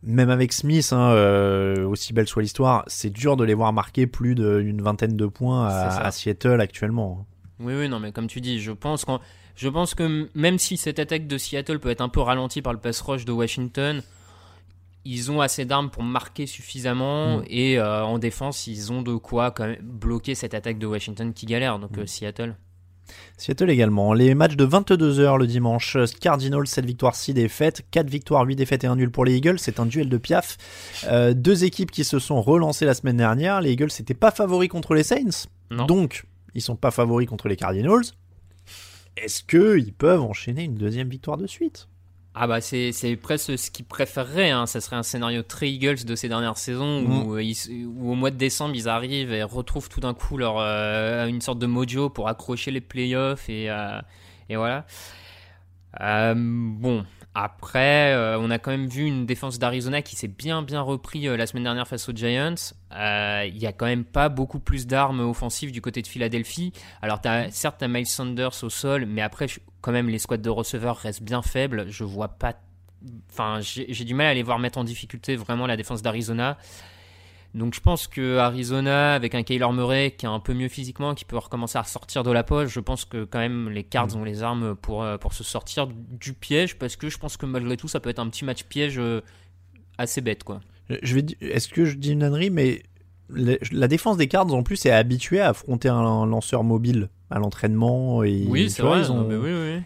[0.02, 4.06] même avec Smith, hein, euh, aussi belle soit l'histoire, c'est dur de les voir marquer
[4.06, 7.26] plus d'une vingtaine de points à, Seattle actuellement.
[7.58, 9.20] Oui, oui, non, mais comme tu dis, je pense, qu'en-
[9.56, 12.72] je pense que même si cette attaque de Seattle peut être un peu ralentie par
[12.72, 14.02] le pass rush de Washington,
[15.04, 17.44] ils ont assez d'armes pour marquer suffisamment Mm.
[17.48, 21.32] et euh, en défense, ils ont de quoi quand même bloquer cette attaque de Washington
[21.32, 21.78] qui galère.
[21.78, 22.00] Donc Mm.
[22.00, 22.54] euh, Seattle.
[23.36, 24.12] Seattle également.
[24.12, 25.96] Les matchs de 22h le dimanche.
[26.20, 27.82] Cardinals, 7 victoires, 6 défaites.
[27.90, 29.58] 4 victoires, 8 défaites et 1 nul pour les Eagles.
[29.58, 30.56] C'est un duel de piaf.
[31.08, 33.60] Euh, deux équipes qui se sont relancées la semaine dernière.
[33.60, 35.48] Les Eagles n'étaient pas favoris contre les Saints.
[35.70, 35.86] Non.
[35.86, 38.04] Donc, ils sont pas favoris contre les Cardinals.
[39.16, 41.88] Est-ce qu'ils peuvent enchaîner une deuxième victoire de suite?
[42.34, 44.50] Ah bah c'est presque ce qu'ils préféreraient.
[44.50, 44.66] Hein.
[44.66, 48.14] Ça serait un scénario très Eagles de ces dernières saisons où, euh, ils- où au
[48.14, 51.66] mois de décembre ils arrivent et retrouvent tout d'un coup leur euh, une sorte de
[51.66, 54.00] mojo pour accrocher les playoffs et euh,
[54.48, 54.86] et voilà.
[56.00, 57.04] Euh, bon.
[57.32, 61.46] Après, on a quand même vu une défense d'Arizona qui s'est bien bien repris la
[61.46, 62.56] semaine dernière face aux Giants.
[62.92, 66.72] Il y a quand même pas beaucoup plus d'armes offensives du côté de Philadelphie.
[67.02, 69.46] Alors as, certes, t'as Miles Sanders au sol, mais après,
[69.80, 71.86] quand même, les squads de receveurs restent bien faibles.
[71.88, 72.54] Je vois pas.
[73.30, 76.58] Enfin, j'ai du mal à les voir mettre en difficulté vraiment la défense d'Arizona.
[77.54, 81.14] Donc je pense que Arizona, avec un Kyler Murray qui est un peu mieux physiquement,
[81.14, 84.14] qui peut recommencer à sortir de la poche, je pense que quand même les Cards
[84.16, 87.46] ont les armes pour, euh, pour se sortir du piège, parce que je pense que
[87.46, 89.20] malgré tout, ça peut être un petit match piège euh,
[89.98, 90.60] assez bête, quoi.
[91.02, 91.26] Je vais.
[91.40, 92.82] Est-ce que je dis une ânerie Mais
[93.28, 98.22] la défense des Cards en plus est habituée à affronter un lanceur mobile à l'entraînement.
[98.22, 99.00] Et, Oui, c'est vrai.
[99.00, 99.82] ils ont- non, mais oui, oui.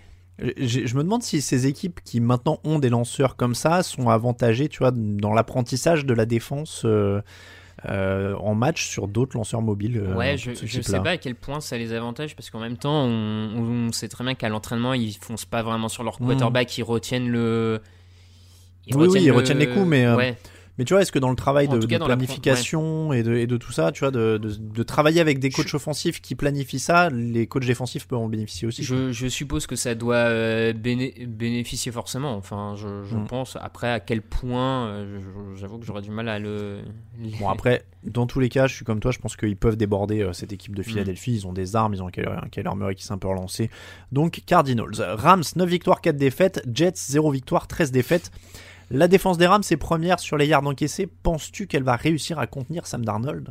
[0.58, 4.08] Je, je me demande si ces équipes qui maintenant ont des lanceurs comme ça sont
[4.08, 7.20] avantagées, tu vois, dans l'apprentissage de la défense euh,
[7.88, 9.98] euh, en match sur d'autres lanceurs mobiles.
[9.98, 10.82] euh, Ouais, je, type-là.
[10.82, 14.08] sais pas à quel point ça les avantage parce qu'en même temps, on, on sait
[14.08, 16.26] très bien qu'à l'entraînement, ils foncent pas vraiment sur leur Mhm.
[16.28, 17.80] quarterback, ils retiennent le.
[18.92, 20.36] Oui, oui, ils retiennent les coups, mais, Ouais.
[20.76, 23.56] Mais tu vois, est-ce que dans le travail En de, planification et, de, et de
[23.56, 24.38] tout ça, tu vois, de,
[24.82, 28.82] travailler avec des coachs offensifs qui planifient ça, les coachs défensifs peuvent en bénéficier aussi.
[28.82, 32.34] Je, je suppose que ça doit euh, béné- bénéficier forcément.
[32.36, 33.26] Enfin, je, je Mm.
[33.26, 33.56] pense.
[33.60, 35.20] Après, à quel point, euh,
[35.56, 36.80] j'avoue que j'aurais du mal à le.
[37.38, 40.22] Bon après, dans tous les cas, je suis comme toi, je pense qu'ils peuvent déborder
[40.22, 40.84] euh, cette équipe de Mm.
[40.84, 41.34] Philadelphie.
[41.34, 43.70] Ils ont des armes, ils ont un Murray qui s'est un peu relancé.
[44.10, 48.32] Donc Cardinals, Rams 9 victoires, 4 défaites, Jets 0 victoire, 13 défaites.
[48.94, 51.08] La défense des Rams est première sur les yards encaissés.
[51.24, 53.48] Penses-tu qu'elle va réussir à contenir Sam Darnold?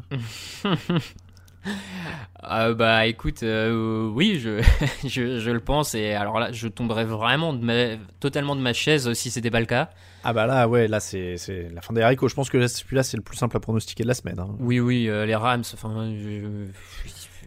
[2.41, 4.61] Ah bah écoute, euh, oui, je,
[5.05, 5.95] je, je le pense.
[5.95, 9.59] Et alors là, je tomberais vraiment de ma- totalement de ma chaise si c'était pas
[9.59, 9.89] le cas.
[10.23, 12.29] Ah bah là, ouais, là c'est c'est la fin des haricots.
[12.29, 14.39] Je pense que là, celui-là c'est le plus simple à pronostiquer de la semaine.
[14.39, 14.47] hein.
[14.59, 16.09] Oui, oui, euh, les Rams, enfin,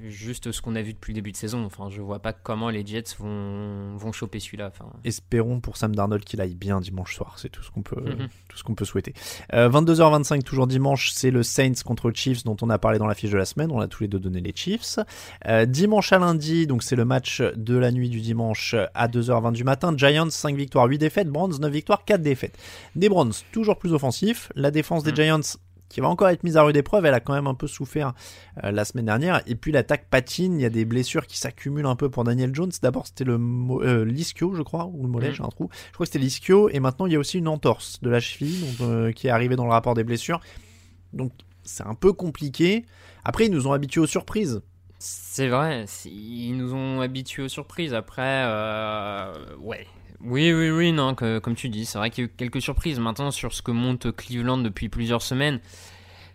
[0.09, 1.65] juste ce qu'on a vu depuis le début de saison.
[1.65, 4.69] Enfin, je vois pas comment les Jets vont, vont choper celui-là.
[4.69, 7.35] Enfin, Espérons pour Sam Darnold qu'il aille bien dimanche soir.
[7.39, 8.29] C'est tout ce qu'on peut, Mhm.
[8.49, 9.15] tout ce qu'on peut souhaiter.
[9.55, 13.15] Euh, 22h25 toujours dimanche, c'est le Saints contre Chiefs dont on a parlé dans la
[13.15, 13.71] fiche de la semaine.
[13.73, 14.99] On a tous les deux donné les Chiefs.
[15.47, 19.53] Euh, dimanche à lundi, donc c'est le match de la nuit du dimanche à 2h20
[19.53, 19.93] du matin.
[19.97, 21.29] Giants 5 victoires, 8 défaites.
[21.29, 22.57] Browns 9 victoires, 4 défaites.
[22.95, 24.51] Des Browns toujours plus offensifs.
[24.55, 25.41] La défense des Giants
[25.89, 28.13] qui va encore être mise à rude épreuve, elle a quand même un peu souffert
[28.65, 29.43] euh, la semaine dernière.
[29.47, 32.55] Et puis l'attaque patine, il y a des blessures qui s'accumulent un peu pour Daniel
[32.55, 32.73] Jones.
[32.83, 35.35] D'abord c'était le euh, l'ischio, je crois, ou le mollet, Mhm.
[35.35, 35.69] j'ai un trou.
[35.89, 38.21] Je crois que c'était l'ischio, et maintenant il y a aussi une entorse de la
[38.21, 40.41] cheville donc, euh, qui est arrivée dans le rapport des blessures.
[41.13, 41.33] Donc
[41.63, 42.85] c'est un peu compliqué.
[43.25, 44.63] Après, ils nous ont habitués aux surprises.
[44.99, 47.93] c'est vrai, ils nous ont habitués aux surprises.
[47.95, 48.45] Après,
[49.61, 49.87] ouais.
[50.23, 52.63] Oui, oui, oui, non, que- comme tu dis, c'est vrai qu'il y a eu quelques
[52.63, 52.99] surprises.
[52.99, 55.61] Maintenant, sur ce que monte Cleveland depuis plusieurs semaines,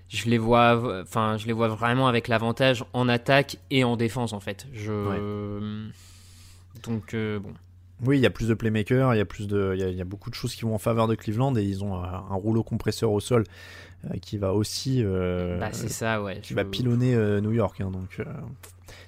[0.09, 4.34] je les vois, enfin, je les vois vraiment avec l'avantage en attaque et en défense,
[4.34, 4.67] en fait.
[4.73, 5.89] Je...
[6.84, 7.53] Donc, euh, bon.
[8.03, 9.89] Oui, il y a plus de playmakers, il y a plus de, il y a,
[9.89, 11.95] il y a beaucoup de choses qui vont en faveur de Cleveland et ils ont
[11.95, 13.43] un, un rouleau compresseur au sol
[14.05, 16.39] euh, qui va aussi, euh, Bah, c'est ça, ouais.
[16.41, 17.79] qui je- va pilonner New York.
[17.82, 18.19] hein, donc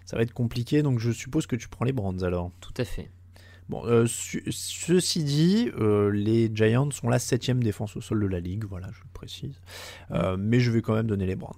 [0.06, 0.84] ça va être compliqué.
[0.84, 2.52] Donc je suppose que tu prends les Browns alors.
[2.62, 3.10] Tout à fait.
[3.70, 8.40] Bon, euh, ceci dit, euh, les Giants sont la septième défense au sol de la
[8.40, 9.60] ligue, voilà, je le précise.
[10.12, 11.54] Euh, mais je vais quand même donner les Browns.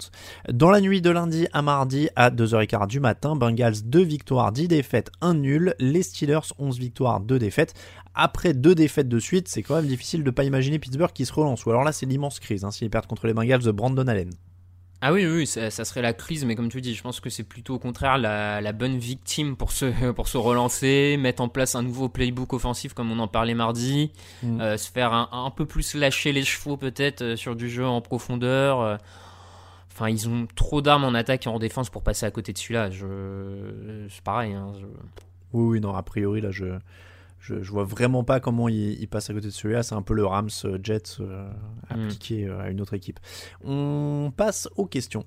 [0.51, 4.68] Dans la nuit de lundi à mardi à 2h15 du matin, Bengals 2 victoires, 10
[4.68, 5.76] défaites, 1 nul.
[5.80, 7.74] Les Steelers 11 victoires, 2 défaites.
[8.14, 11.34] Après deux défaites de suite, c'est quand même difficile de pas imaginer Pittsburgh qui se
[11.34, 11.66] relance.
[11.66, 14.30] Ou alors là, c'est l'immense crise, hein, s'ils perdent contre les Bengals de Brandon Allen.
[15.08, 17.30] Ah oui, oui, ça, ça serait la crise, mais comme tu dis, je pense que
[17.30, 21.47] c'est plutôt au contraire la, la bonne victime pour se, pour se relancer, mettre en
[21.47, 24.62] place un nouveau playbook offensif comme on en parlait mardi, Mm.
[24.62, 27.86] euh, se faire un, un peu plus lâcher les chevaux peut-être euh, sur du jeu
[27.86, 28.82] en profondeur.
[28.82, 28.97] euh.
[29.91, 32.58] Enfin, ils ont trop d'armes en attaque et en défense pour passer à côté de
[32.58, 32.89] celui-là.
[32.89, 34.08] Je...
[34.10, 34.53] C'est pareil.
[34.53, 34.86] hein, je-
[35.53, 36.66] Oui, oui, non, a priori, là, je,
[37.46, 39.84] je, je vois vraiment pas comment il, il passe à côté de celui-là.
[39.84, 41.48] C'est un peu le Rams euh, Jets euh,
[41.89, 43.20] appliqué euh, à une autre équipe.
[43.64, 45.26] On passe aux questions.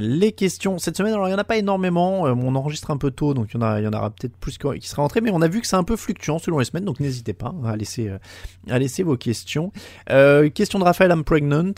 [0.00, 2.26] Les questions cette semaine, alors il n'y en a pas énormément.
[2.26, 5.02] euh, on enregistre un peu tôt, donc il y en, aura peut-être plus qui sera
[5.02, 7.34] rentré, mais on a vu que c'est un peu fluctuant selon les semaines, donc n'hésitez
[7.34, 8.18] pas à laisser, euh,
[8.70, 9.70] à laisser vos questions.
[10.10, 11.74] Euh, question de Raphaël, I'm pregnant.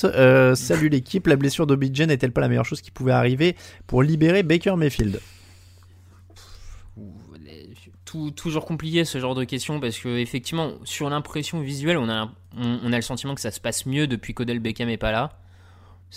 [0.55, 3.57] Salut l'équipe, la blessure d'Obidjen n'est-elle pas la meilleure chose qui pouvait arriver
[3.87, 5.21] pour libérer Baker Mayfield?
[8.37, 12.79] Toujours compliqué ce genre de questions parce que effectivement sur l'impression visuelle on a, on,
[12.85, 15.33] on a le sentiment que ça se passe mieux depuis qu'Odell Beckham est pas là.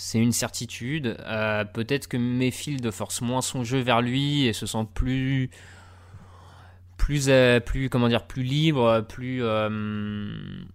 [0.00, 1.16] C'est une certitude.
[1.26, 5.50] Euh, Peut-être que Mayfield force moins son jeu vers lui et se sent plus
[6.96, 9.68] plus euh, plus comment dire plus libre, plus euh,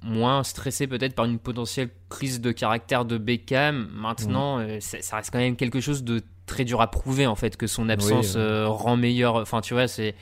[0.01, 3.89] moins stressé peut-être par une potentielle crise de caractère de Beckham.
[3.93, 7.55] Maintenant, ça, ça reste quand même quelque chose de très dur à prouver en fait
[7.57, 8.65] que son absence Oui, ouais.
[8.65, 9.35] rend meilleur.
[9.35, 10.15] Enfin, tu vois, c'est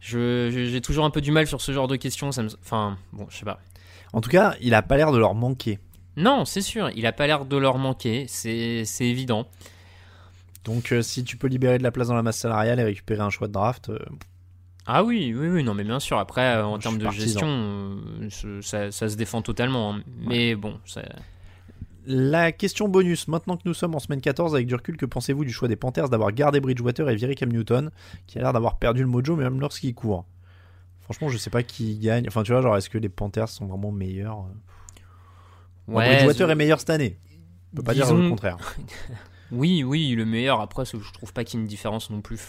[0.00, 2.32] je je- j'ai toujours un peu du mal sur ce genre de questions.
[2.32, 2.48] Ça me...
[2.62, 3.60] Enfin, bon, je sais pas.
[4.12, 5.78] En tout cas, il a pas l'air de leur manquer.
[6.16, 9.46] Non, c'est sûr, il a pas l'air de leur manquer, c'est évident.
[10.64, 13.20] Donc euh, si tu peux libérer de la place dans la masse salariale et récupérer
[13.20, 13.98] un choix de draft, euh,
[14.86, 16.18] Ah oui, oui, oui, non, mais bien sûr.
[16.18, 17.98] Après, euh, en termes de partisan.
[18.28, 19.94] gestion, ça, ça se défend totalement.
[19.94, 20.02] hein.
[20.18, 21.02] Mais bon, ça...
[22.08, 25.44] La question bonus, maintenant que nous sommes en semaine 14 avec du recul, que pensez-vous
[25.44, 27.90] du choix des Panthers d'avoir gardé Bridgewater et viré Cam Newton,
[28.28, 30.24] qui a l'air d'avoir perdu le mojo même lorsqu'il court?
[31.02, 32.26] Franchement, je sais pas qui gagne.
[32.28, 34.46] Enfin, tu vois, genre, est-ce que les Panthers sont vraiment meilleurs
[35.88, 37.18] Ouais, Bridgewater je- est meilleur cette année.
[37.72, 38.56] On peut pas dire le contraire.
[39.52, 40.60] oui, oui, le meilleur.
[40.60, 42.40] Après, je trouve pas qu'il y ait une différence non plus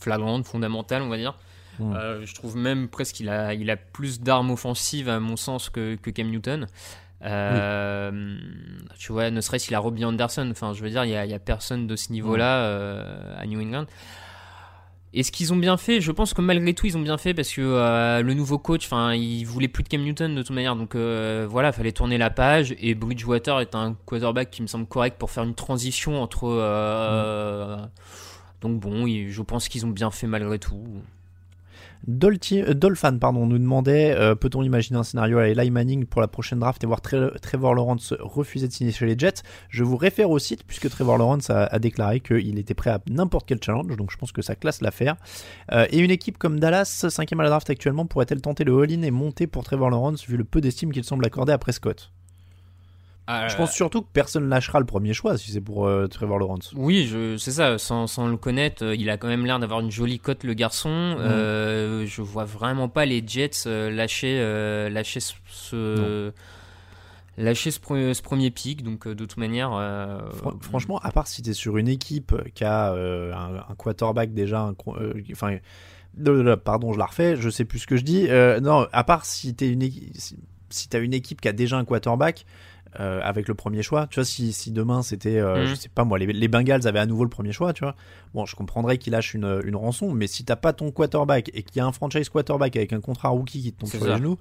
[0.00, 1.36] flagrante, fondamentale, on va dire.
[1.80, 5.68] Euh, je trouve même presque qu'il a, il a plus d'armes offensives, à mon sens,
[5.68, 6.66] que, que Cam Newton.
[7.22, 8.36] Euh,
[8.98, 10.48] Tu vois, ne serait-ce qu'il a Robbie Anderson.
[10.50, 13.34] Enfin, je veux dire, il y a, il y a personne de ce niveau-là euh,
[13.36, 13.86] à New England.
[15.18, 17.50] Est-ce qu'ils ont bien fait Je pense que malgré tout, ils ont bien fait parce
[17.50, 20.76] que euh, le nouveau coach, enfin, il voulait plus de Cam Newton de toute manière.
[20.76, 22.74] Donc euh, voilà, fallait tourner la page.
[22.78, 26.44] Et Bridgewater est un quarterback qui me semble correct pour faire une transition entre.
[26.44, 27.76] euh,
[28.60, 30.84] Donc bon, je pense qu'ils ont bien fait malgré tout.
[32.08, 36.28] Dolti- euh, pardon, nous demandait euh, peut-on imaginer un scénario à Eli Manning pour la
[36.28, 39.42] prochaine draft et voir Tre- Trevor Lawrence refuser de signer chez les Jets?
[39.70, 43.00] Je vous réfère au site puisque Trevor Lawrence a, a déclaré qu'il était prêt à
[43.10, 45.16] n'importe quel challenge, donc je pense que ça classe l'affaire.
[45.72, 49.02] Euh, et une équipe comme Dallas, cinquième à la draft actuellement, pourrait-elle tenter le all-in
[49.02, 52.12] et monter pour Trevor Lawrence vu le peu d'estime qu'il semble accorder à Prescott?
[53.28, 56.38] Euh, Je pense surtout que personne lâchera le premier choix si c'est pour euh, Trevor
[56.38, 56.72] Lawrence.
[56.76, 59.90] Oui, c'est ça, sans, sans le connaître, euh, il a quand même l'air d'avoir une
[59.90, 60.88] jolie cote, le garçon.
[61.18, 64.38] Euh, je vois vraiment pas les Jets lâcher,
[64.90, 66.32] lâcher ce, ce-
[67.36, 68.82] lâcher ce, pre- ce premier pic.
[68.84, 69.70] Donc, de toute manière.
[70.36, 74.72] Fran- Franchement, à part si t'es sur une équipe qui a un, un quarterback déjà,
[75.32, 75.56] enfin,
[76.64, 78.28] pardon, je la refais, je sais plus ce que je dis.
[78.62, 80.36] Non, à part si t'es une équipe, si,
[80.70, 82.46] si t'as une équipe qui a déjà un quarterback
[83.00, 85.66] euh, avec le premier choix, tu vois, si, si demain c'était, euh, Mhm.
[85.66, 87.94] je sais pas moi, les, les Bengals avaient à nouveau le premier choix, tu vois,
[88.34, 91.62] bon, je comprendrais qu'ils lâchent une, une rançon, mais si t'as pas ton quarterback et
[91.62, 94.08] qu'il y a un franchise quarterback avec un contrat rookie qui te tombe sur ça.
[94.08, 94.38] les genoux.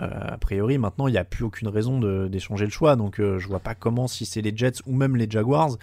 [0.00, 2.96] euh, a priori, maintenant, il n'y a plus aucune raison d'échanger le choix.
[2.96, 5.76] Donc, euh, je vois pas comment, si c'est les Jets ou même les Jaguars,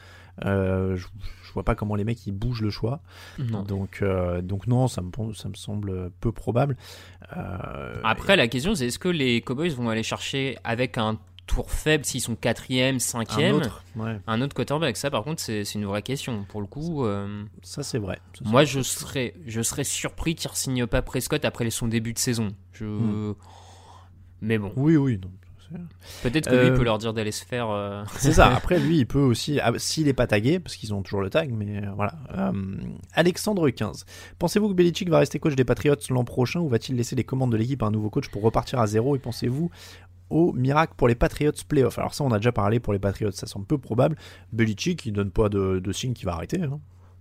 [0.45, 1.07] euh, je,
[1.43, 2.99] je vois pas comment les mecs ils bougent le choix.
[3.39, 3.63] Non.
[3.63, 4.03] Donc,
[4.43, 6.75] donc non, ça me, ça me semble peu probable.
[8.03, 12.05] Après, la question, c'est est-ce que les Cowboys vont aller chercher avec un tour faible
[12.05, 15.85] s'ils sont quatrième, cinquième, un autre, ouais, un autre quarterback Ça, par contre, c'est, une
[15.85, 16.45] vraie question.
[16.49, 17.05] Pour le coup.
[17.05, 18.19] euh, ça c'est vrai.
[18.37, 22.13] Ça, Moi, je serais, je serais surpris qu'il ne signe pas Prescott après son début
[22.13, 22.49] de saison.
[22.71, 22.85] Je...
[22.85, 23.35] Hmm.
[24.41, 25.19] Mais bon, Oui, oui.
[26.21, 27.69] peut-être que lui Euh, peut leur dire d'aller se faire.
[27.69, 28.47] euh, C'est ça.
[28.55, 31.29] Après, lui, il peut aussi, ah, s'il est pas tagué, parce qu'ils ont toujours le
[31.29, 32.13] tag, mais euh, voilà.
[32.37, 32.51] Euh,
[33.13, 34.05] Alexandre 15.
[34.39, 37.51] Pensez-vous que Belichick va rester coach des Patriots l'an prochain ou va-t-il laisser les commandes
[37.51, 39.15] de l'équipe à un nouveau coach pour repartir à zéro?
[39.15, 39.71] Et pensez-vous
[40.29, 43.31] au miracle pour les Patriots playoffs Alors ça, on a déjà parlé pour les Patriots,
[43.31, 44.15] ça semble peu probable.
[44.51, 46.61] Belichick, il donne pas de, de signe qu'il va arrêter.
[46.61, 46.79] hein.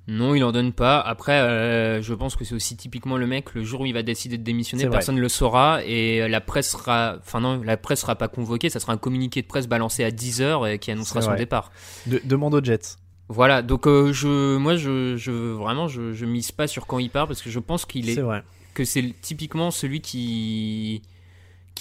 [0.09, 0.99] Non, il en donne pas.
[1.01, 3.55] Après, euh, je pense que c'est aussi typiquement le mec.
[3.55, 6.71] Le jour où il va décider de démissionner, personne ne le saura et la presse
[6.73, 7.19] sera.
[7.21, 8.69] Enfin non, la presse sera pas convoquée.
[8.69, 11.71] Ça sera un communiqué de presse balancé à 10 h et qui annoncera son départ.
[12.09, 12.97] De- demande aux Jets.
[13.29, 13.63] Voilà.
[13.63, 17.29] Donc euh, je, moi, je, je vraiment, je, je mise pas sur quand il part
[17.29, 18.43] parce que je pense qu'il est vrai.
[18.75, 21.03] que c'est typiquement celui qui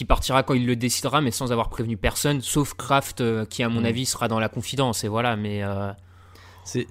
[0.02, 3.62] qui partira quand il le décidera, mais sans avoir prévenu personne, sauf Kraft, euh, qui
[3.62, 3.86] à mon Mm.
[3.86, 5.04] avis sera dans la confidence.
[5.04, 5.92] Et voilà, mais euh,
[6.64, 6.88] C'est,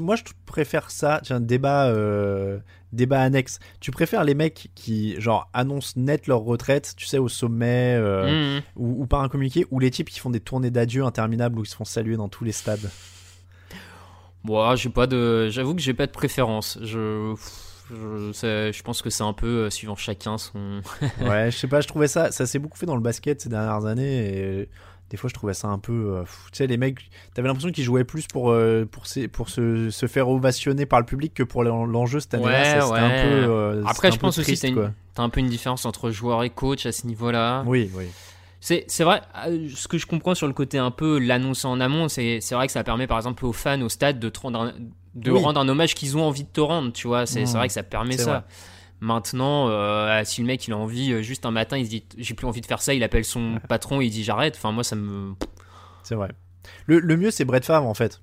[0.00, 1.20] moi, je préfère ça.
[1.24, 2.58] Tiens, débat, euh,
[2.92, 3.58] débat annexe.
[3.80, 8.60] Tu préfères les mecs qui, genre, annoncent net leur retraite, tu sais, au sommet, mm.
[8.76, 11.62] ou, ou par un communiqué, ou les types qui font des tournées d'adieu interminables où
[11.62, 12.90] ils se font saluer dans tous les stades?
[14.44, 16.78] bon, j'ai pas de, j'avoue que j'ai pas de préférence.
[16.82, 17.34] Je,
[17.94, 20.80] je, je pense que c'est un peu euh, suivant chacun son.
[21.20, 23.48] ouais, je sais pas, je trouvais ça, ça s'est beaucoup fait dans le basket ces
[23.48, 24.60] dernières années.
[24.62, 24.68] Et
[25.10, 26.22] des fois je trouvais ça un peu euh,
[26.52, 29.90] tu sais les mecs t'avais l'impression qu'ils jouaient plus pour euh, pour se, pour se,
[29.90, 33.08] se faire ovationner par le public que pour l'en- l'enjeu cette année Ouais, là un
[33.10, 36.50] peu euh, Après, je pense aussi que t'as un peu une différence entre joueur et
[36.50, 37.64] coach à ce niveau-là.
[37.66, 38.06] oui oui
[38.60, 42.08] C'est vrai, euh, ce que je comprends sur le côté un peu l'annoncer en amont,
[42.08, 44.30] c'est c'est vrai que ça permet par exemple aux fans au stade de,
[45.14, 45.42] de Oui.
[45.42, 47.26] rendre un hommage qu'ils ont envie de te rendre, tu vois.
[47.26, 47.56] C'est c'est Mmh.
[47.58, 48.30] vrai que ça permet ça.
[48.30, 48.42] vrai.
[49.02, 52.04] Maintenant, euh, si le mec il a envie, euh, juste un matin, il se dit
[52.18, 54.56] j'ai plus envie de faire ça, il appelle son patron il dit j'arrête.
[54.56, 55.32] Enfin, moi ça me.
[56.02, 56.28] c'est vrai
[56.86, 58.20] le, le mieux c'est Brett Favre en fait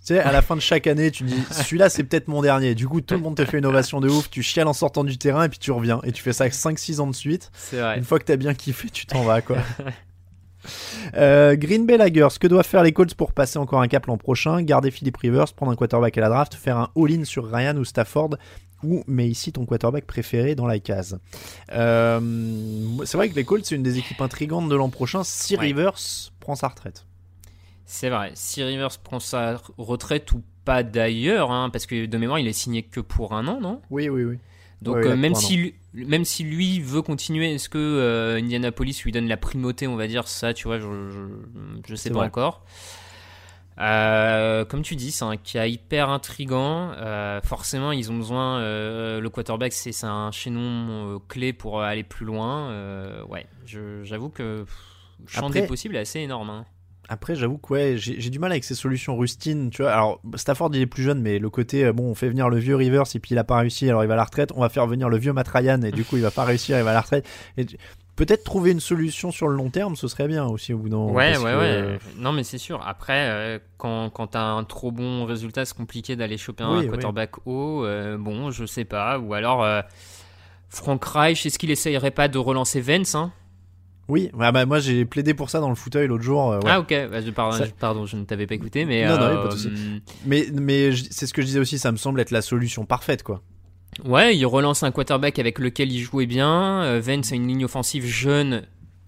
[0.00, 2.76] tu sais, à la fin de chaque année, tu dis celui-là c'est peut-être mon dernier.
[2.76, 5.02] Du coup, tout le monde te fait une ovation de ouf, tu chiales en sortant
[5.02, 6.00] du terrain et puis tu reviens.
[6.04, 7.50] Et tu fais ça 5-6 ans de suite.
[7.54, 7.98] C'est vrai.
[7.98, 9.56] Une fois que t'as bien kiffé, tu t'en vas quoi.
[11.14, 14.16] Euh, Green Bay Lagers, que doivent faire les Colts pour passer encore un cap l'an
[14.16, 14.62] prochain?
[14.62, 17.84] Garder Philip Rivers, prendre un quarterback à la draft, faire un all-in sur Ryan ou
[17.84, 18.36] Stafford,
[18.82, 21.18] ou mais ici ton quarterback préféré dans la case.
[21.72, 22.20] Euh,
[23.04, 25.66] c'est vrai que les Colts c'est une des équipes intrigantes de l'an prochain si Ouais.
[25.66, 25.98] Rivers
[26.40, 27.04] prend sa retraite.
[27.84, 28.32] C'est vrai.
[28.34, 32.52] Si Rivers prend sa retraite ou pas d'ailleurs, hein, parce que de mémoire il est
[32.52, 33.80] signé que pour un an, non?
[33.90, 34.38] Oui, oui, oui.
[34.82, 39.10] Donc euh, même, si lui, même si lui veut continuer, est-ce que euh, Indianapolis lui
[39.12, 40.28] donne la primauté, on va dire?
[40.28, 41.18] Ça, tu vois, je, je,
[41.86, 42.26] je sais pas vrai.
[42.28, 42.64] encore.
[43.80, 46.90] Euh, comme tu dis, c'est un cas hyper intrigant.
[46.96, 48.58] Euh, forcément, ils ont besoin.
[48.58, 52.70] euh, le quarterback, c'est un chaînon clé pour aller plus loin.
[53.26, 54.42] Ouais, j'avoue que
[55.20, 56.50] le champ des possibles est assez énorme.
[56.50, 56.64] hein.
[57.08, 59.70] Après, j'avoue que ouais, j'ai du mal avec ces solutions rustines.
[59.70, 62.28] Tu vois, alors Stafford il est plus jeune, mais le côté euh, bon, on fait
[62.28, 64.24] venir le vieux Rivers et puis il a pas réussi, alors il va à la
[64.24, 64.50] retraite.
[64.54, 66.76] On va faire venir le vieux Matt Ryan et du coup il va pas réussir,
[66.78, 67.26] il va à la retraite.
[67.56, 67.64] Et
[68.16, 70.96] peut-être trouver une solution sur le long terme, ce serait bien aussi au bout d'un
[70.96, 71.50] moment, Ouais, ouais, que, ouais.
[71.52, 72.82] euh, Non, mais c'est sûr.
[72.86, 76.88] Après, euh, quand, quand t'as un trop bon résultat, c'est compliqué d'aller choper un oui.
[76.88, 77.84] quarterback haut.
[77.86, 79.18] Euh, bon, je sais pas.
[79.20, 79.82] Ou alors, euh,
[80.68, 83.32] Frank Reich, est-ce qu'il essayerait pas de relancer Vance hein?
[84.08, 86.50] Oui, ouais, bah, moi j'ai plaidé pour ça dans le fauteuil l'autre jour.
[86.52, 86.70] euh, ouais.
[86.70, 86.88] Ah, ok.
[87.10, 89.06] Bah, je- pardon, Ça- je, pardon, je ne t'avais pas écouté, mais.
[89.06, 89.70] Non, non, euh, pas de souci.
[90.24, 92.86] Mais, mais je- c'est ce que je disais aussi, ça me semble être la solution
[92.86, 93.42] parfaite, quoi.
[94.04, 96.82] Ouais, il relance un quarterback avec lequel il jouait bien.
[96.84, 98.62] Euh, Vance a une ligne offensive jeune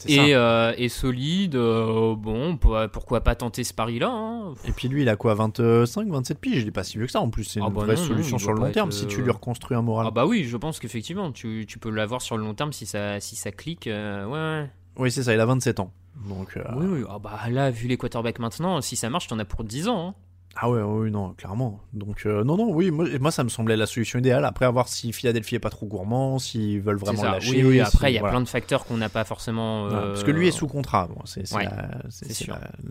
[0.06, 1.54] et, euh, et solide.
[1.54, 5.34] Euh, bon, pour- pourquoi pas tenter ce pari-là hein Et puis lui, il a quoi
[5.34, 7.44] 25, 27 piges Il est pas si vieux que ça en plus.
[7.44, 9.76] C'est une Ah bah vraie non, solution sur le long terme si tu lui reconstruis
[9.76, 10.06] un moral.
[10.08, 12.84] Ah bah oui, je pense qu'effectivement, tu, tu peux l'avoir sur le long terme si
[12.86, 13.84] ça, si ça clique.
[13.86, 14.70] ouais, ouais.
[15.00, 15.92] Oui, c'est ça, il a 27 ans.
[16.28, 17.04] Donc, euh, Oui, oui.
[17.08, 20.08] Ah bah là, vu les quarterbacks maintenant, si ça marche, t'en as pour 10 ans.
[20.10, 20.14] hein.
[20.56, 21.80] Ah ouais, oui, non, clairement.
[21.92, 24.44] Donc, euh, non, non, oui, moi, moi, ça me semblait la solution idéale.
[24.44, 27.50] Après, à voir si Philadelphie est pas trop gourmand, s'ils veulent vraiment le lâcher.
[27.52, 28.32] Oui, oui, si- après, il y a voilà.
[28.34, 29.86] plein de facteurs qu'on n'a pas forcément.
[29.86, 31.06] Euh, parce que lui est sous contrat.
[31.08, 31.68] Bon, c'est Ouais,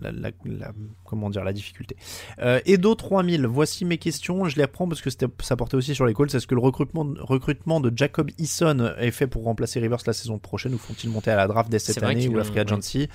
[0.02, 0.30] la,
[1.04, 1.96] comment dire, la difficulté.
[2.40, 4.46] Euh, Edo 3000, voici mes questions.
[4.46, 6.34] Je les reprends parce que ça portait aussi sur les calls.
[6.34, 10.38] Est-ce que le recrutement, recrutement de Jacob Eason est fait pour remplacer Rivers la saison
[10.38, 13.08] prochaine ou font-ils monter à la draft dès cette année ou la free agency?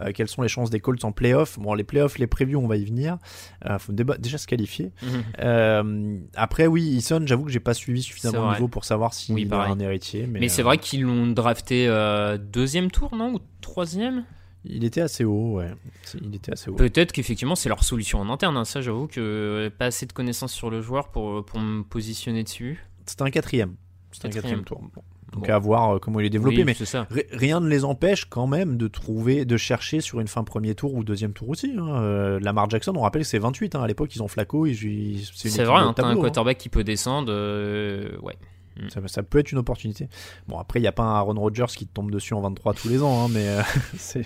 [0.00, 1.58] Euh, Quelles sont les chances des Colts en playoff?
[1.58, 3.18] Bon, les playoffs, les previews, on va y venir.
[3.90, 4.92] Faut déba- déjà se qualifier.
[5.02, 5.22] Mhm.
[5.40, 9.34] Euh, après, oui, Eason, j'avoue que j'ai pas suivi suffisamment le niveau pour savoir s'il
[9.34, 9.72] Oui, a pareil.
[9.72, 10.26] un héritier.
[10.26, 14.24] Mais, Mais, c'est euh, vrai qu'ils l'ont drafté euh, deuxième tour, non Ou troisième?
[14.64, 15.70] Il était assez haut, ouais.
[16.20, 16.74] Il était assez haut.
[16.74, 18.56] Peut-être qu'effectivement, c'est leur solution en interne.
[18.58, 18.64] hein.
[18.66, 22.84] Ça, j'avoue que pas assez de connaissances sur le joueur pour, pour me positionner dessus.
[23.06, 23.74] C'était un quatrième.
[24.12, 24.60] C'était un Quatrième.
[24.60, 24.90] quatrième tour.
[24.94, 25.02] Bon.
[25.32, 25.52] Donc Bon.
[25.54, 27.06] à voir euh, comment il est développé, Oui, mais ça.
[27.32, 30.92] rien ne les empêche quand même de trouver, de chercher sur une fin premier tour
[30.94, 31.72] ou deuxième tour aussi.
[31.78, 31.86] hein.
[32.02, 33.74] Euh, Lamar Jackson, on rappelle que c'est 28.
[33.76, 33.82] hein.
[33.82, 34.28] À l'époque, ils ont
[34.90, 36.20] ils- c'est vrai, hein, t'as un hein.
[36.20, 37.30] quarterback qui peut descendre.
[37.32, 38.36] euh, ouais.
[38.88, 40.08] Ça, ça peut être une opportunité.
[40.48, 42.72] Bon, après, il n'y a pas un Aaron Rodgers qui te tombe dessus en 23
[42.72, 43.60] tous les ans, hein, mais euh,
[43.98, 44.24] c'est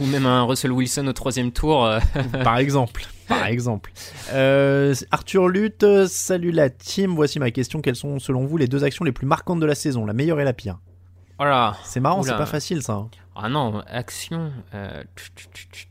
[0.00, 1.84] Ou même un Russell Wilson au troisième tour.
[1.84, 1.98] euh,
[2.44, 3.06] par exemple.
[3.28, 3.90] Par exemple.
[4.32, 7.14] Euh, Arthur Lutte, euh, salut la team.
[7.14, 7.80] Voici ma question.
[7.80, 10.40] Quelles sont, selon vous, les deux actions les plus marquantes de la saison, la meilleure
[10.40, 10.78] et la pire?
[11.38, 11.76] Voilà.
[11.84, 12.94] C'est marrant, c'est pas facile ça.
[12.94, 13.08] hein.
[13.40, 14.50] Ah non, action.
[14.74, 15.02] euh.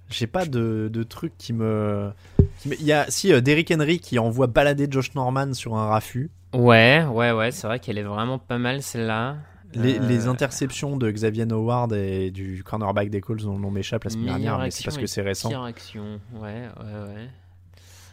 [0.10, 2.12] J'ai pas de, de truc qui me.
[2.60, 5.76] qui me- Il y a si euh, Derrick Henry qui envoie balader Josh Norman sur
[5.78, 6.30] un raffut.
[6.54, 9.38] Ouais, ouais, ouais, c'est vrai qu'elle est vraiment pas mal celle-là.
[9.74, 13.72] Les, Euh, les interceptions de Xavier Howard et du cornerback des Colts dont le nom
[13.72, 15.50] m'échappe la semaine meilleure dernière, mais c'est parce que c'est récent.
[15.50, 16.42] Pire action, ouais,
[16.80, 17.30] ouais, ouais.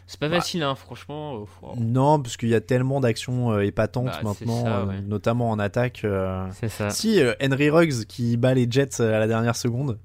[0.07, 0.35] C'est pas Bah.
[0.35, 1.35] facile, hein, franchement.
[1.63, 5.49] euh, Non, parce qu'il y a tellement d'actions euh, épatantes Bah, maintenant, ça, euh, notamment
[5.49, 6.01] en attaque.
[6.03, 6.45] euh.
[6.53, 6.91] C'est ça.
[6.91, 9.97] Si euh, Henry Ruggs qui bat les Jets euh, à la dernière seconde.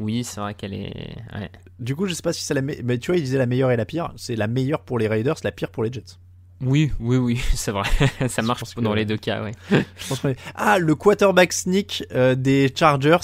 [0.00, 1.16] Oui, c'est vrai qu'elle est.
[1.34, 1.50] ouais.
[1.78, 2.82] Du coup, je sais pas si c'est la meilleure.
[2.84, 4.12] Mais tu vois, il disait la meilleure et la pire.
[4.16, 6.18] C'est la meilleure pour les Raiders, la pire pour les Jets.
[6.62, 7.88] Oui, oui, oui, c'est vrai.
[8.28, 9.52] ça marche que- dans les deux cas, ouais.
[9.70, 10.22] Je pense
[10.54, 13.18] Ah, le quarterback sneak euh, des Chargers.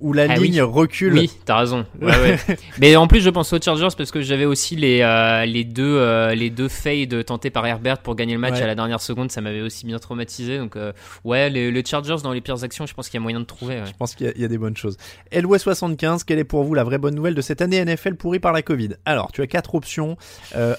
[0.00, 0.48] Où la Ah oui.
[0.48, 1.12] ligne recule.
[1.14, 1.86] Oui, t'as raison.
[2.00, 2.38] Ouais, ouais.
[2.80, 5.82] Mais en plus, je pense aux Chargers parce que j'avais aussi les, euh, les deux,
[5.98, 8.62] euh, les deux fades tentés par Herbert pour gagner le match Ouais.
[8.62, 9.30] à la dernière seconde.
[9.30, 10.58] Ça m'avait aussi bien traumatisé.
[10.58, 10.92] Donc, euh,
[11.24, 13.44] ouais, les, les Chargers dans les pires actions, je pense qu'il y a moyen de
[13.44, 13.82] trouver.
[13.86, 14.96] Je pense qu'il y, a- il y a des bonnes choses.
[15.30, 18.38] Elway 75, quelle est pour vous la vraie bonne nouvelle de cette année NFL pourrie
[18.40, 18.90] par la Covid?
[19.04, 20.16] Alors, tu as quatre options.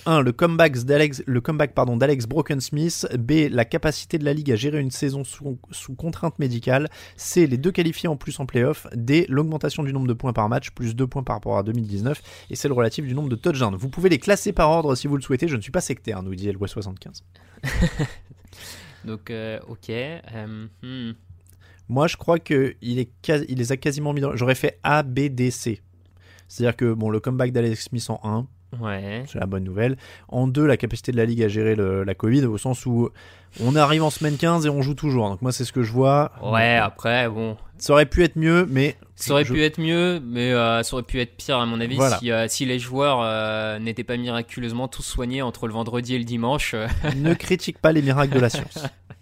[0.05, 0.21] 1.
[0.21, 3.07] le comeback d'Alex, le comeback pardon d'Alex Broken-Smith.
[3.17, 3.49] B.
[3.51, 6.87] La capacité de la ligue à gérer une saison sous, sous contrainte médicale.
[7.17, 7.47] C.
[7.47, 8.87] Les deux qualifiés en plus en playoff.
[8.95, 9.08] D.
[9.29, 12.21] L'augmentation du nombre de points par match, plus 2 points par rapport à 2019.
[12.49, 13.75] Et c'est le relatif du nombre de touchdowns.
[13.75, 15.47] Vous pouvez les classer par ordre si vous le souhaitez.
[15.47, 17.23] Je ne suis pas sectaire, nous dit Elway 75.
[19.05, 19.89] Donc, euh, ok.
[19.89, 21.13] euh, hmm.
[21.87, 24.35] Moi, je crois que il, est quasi- il les a quasiment mis dans.
[24.35, 25.81] J'aurais fait A, B, D, C.
[26.47, 28.47] C'est-à-dire que bon, le comeback d'Alex Smith en 1,
[28.79, 29.23] Ouais.
[29.27, 29.97] c'est la bonne nouvelle.
[30.27, 33.09] En 2, la capacité de la ligue à gérer le- la Covid, au sens où
[33.63, 35.29] on arrive en semaine 15 et on joue toujours.
[35.29, 36.31] Donc moi, c'est ce que je vois.
[36.43, 37.57] Ouais, après, bon.
[37.79, 38.95] Ça aurait pu être mieux, mais.
[39.15, 41.79] Ça aurait je- pu être mieux, mais euh, ça aurait pu être pire à mon
[41.81, 42.17] avis Voilà.
[42.19, 46.19] si, euh, si les joueurs euh, n'étaient pas miraculeusement tous soignés entre le vendredi et
[46.19, 46.75] le dimanche.
[47.17, 48.83] ne critique pas les miracles de la science.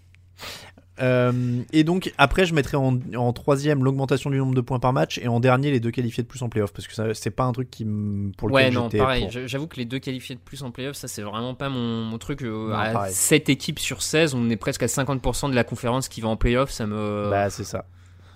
[1.00, 4.92] Euh, et donc après je mettrais en, en troisième l'augmentation du nombre de points par
[4.92, 7.44] match et en dernier les deux qualifiés de plus en playoff parce que c'est pas
[7.44, 9.28] un truc qui me- pour Ouais, lequel non, j'étais pareil.
[9.46, 12.18] J'avoue que les deux qualifiés de plus en playoff, ça c'est vraiment pas mon, mon
[12.18, 12.42] truc.
[12.42, 13.12] euh, Non, à pareil.
[13.14, 16.36] 7 équipes sur 16, on est presque à 50% de la conférence qui va en
[16.36, 16.70] playoff.
[16.70, 17.28] Ça me.
[17.30, 17.84] Bah c'est ça.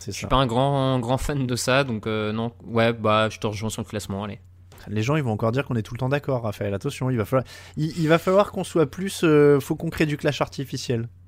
[0.00, 0.12] Je ça.
[0.12, 2.52] suis pas un grand, grand fan de ça, donc euh, non.
[2.64, 4.40] Ouais, bah je te rejoins sur le classement, allez.
[4.88, 6.74] Les gens ils vont encore dire qu'on est tout le temps d'accord, Raphaël.
[6.74, 7.44] Attention, il va falloir,
[7.76, 9.22] il, il va falloir qu'on soit plus.
[9.22, 11.08] euh, faut qu'on crée du clash artificiel.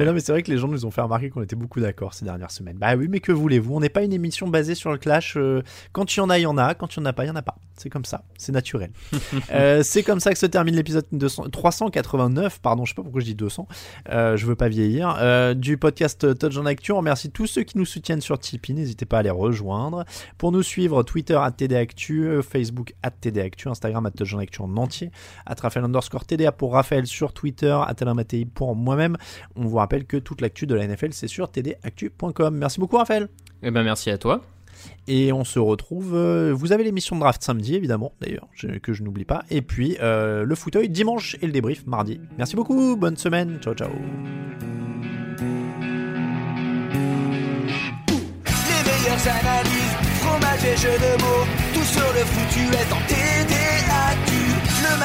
[0.00, 1.78] mais non, mais c'est vrai que les gens nous ont fait remarquer qu'on était beaucoup
[1.78, 2.78] d'accord ces dernières semaines.
[2.78, 3.74] Bah oui, mais que voulez-vous?
[3.74, 5.36] On n'est pas une émission basée sur le clash.
[5.36, 6.74] euh, quand il y en a, il y en a.
[6.74, 7.56] Quand il y en a pas, il y en a pas.
[7.76, 8.24] C'est comme ça.
[8.38, 8.90] C'est naturel.
[9.52, 12.60] Euh, c'est comme ça que se termine l'épisode 200 389.
[12.60, 13.66] Pardon, je sais pas pourquoi je dis 200.
[14.10, 15.16] Euh, je veux pas vieillir.
[15.18, 16.92] Euh, du podcast Touch en Actu.
[16.92, 18.74] On remercie tous ceux qui nous soutiennent sur Tipeee.
[18.74, 20.04] N'hésitez pas à les rejoindre.
[20.38, 24.76] Pour nous suivre, Twitter at TDActu, Facebook at TDActu, Instagram at Touch en Actu en
[24.76, 25.10] entier,
[25.46, 29.16] at Raphaël underscore TDA pour Raphaël sur Twitter, Alain Mattei pour moi-même.
[29.56, 32.56] On vous rappelle que toute l'actu de la NFL, c'est sur tdactu.com.
[32.56, 33.28] Merci beaucoup, Raphaël.
[33.62, 34.42] Eh ben merci à toi.
[35.08, 36.14] Et on se retrouve.
[36.14, 38.48] euh, vous avez l'émission de draft samedi, évidemment, d'ailleurs,
[38.82, 39.42] que je n'oublie pas.
[39.50, 42.20] Et puis euh, le fauteuil dimanche et le débrief mardi.
[42.38, 43.90] Merci beaucoup, bonne semaine, ciao ciao.
[48.68, 53.00] Les meilleures analyses, fromage et jeux de mots, tout sur le foutu est en.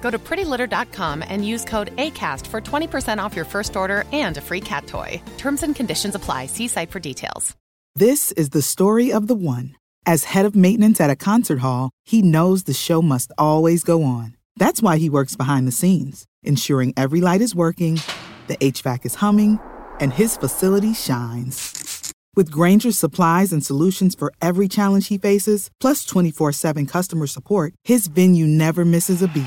[0.00, 4.40] Go to prettylitter.com and use code ACAST for 20% off your first order and a
[4.40, 5.20] free cat toy.
[5.36, 6.46] Terms and conditions apply.
[6.46, 7.56] See site for details.
[7.96, 9.74] This is the story of the one.
[10.04, 14.02] As head of maintenance at a concert hall, he knows the show must always go
[14.02, 14.36] on.
[14.56, 18.00] That's why he works behind the scenes, ensuring every light is working,
[18.48, 19.58] the HVAC is humming,
[19.98, 22.12] and his facility shines.
[22.36, 27.72] With Granger's supplies and solutions for every challenge he faces, plus 24 7 customer support,
[27.82, 29.46] his venue never misses a beat.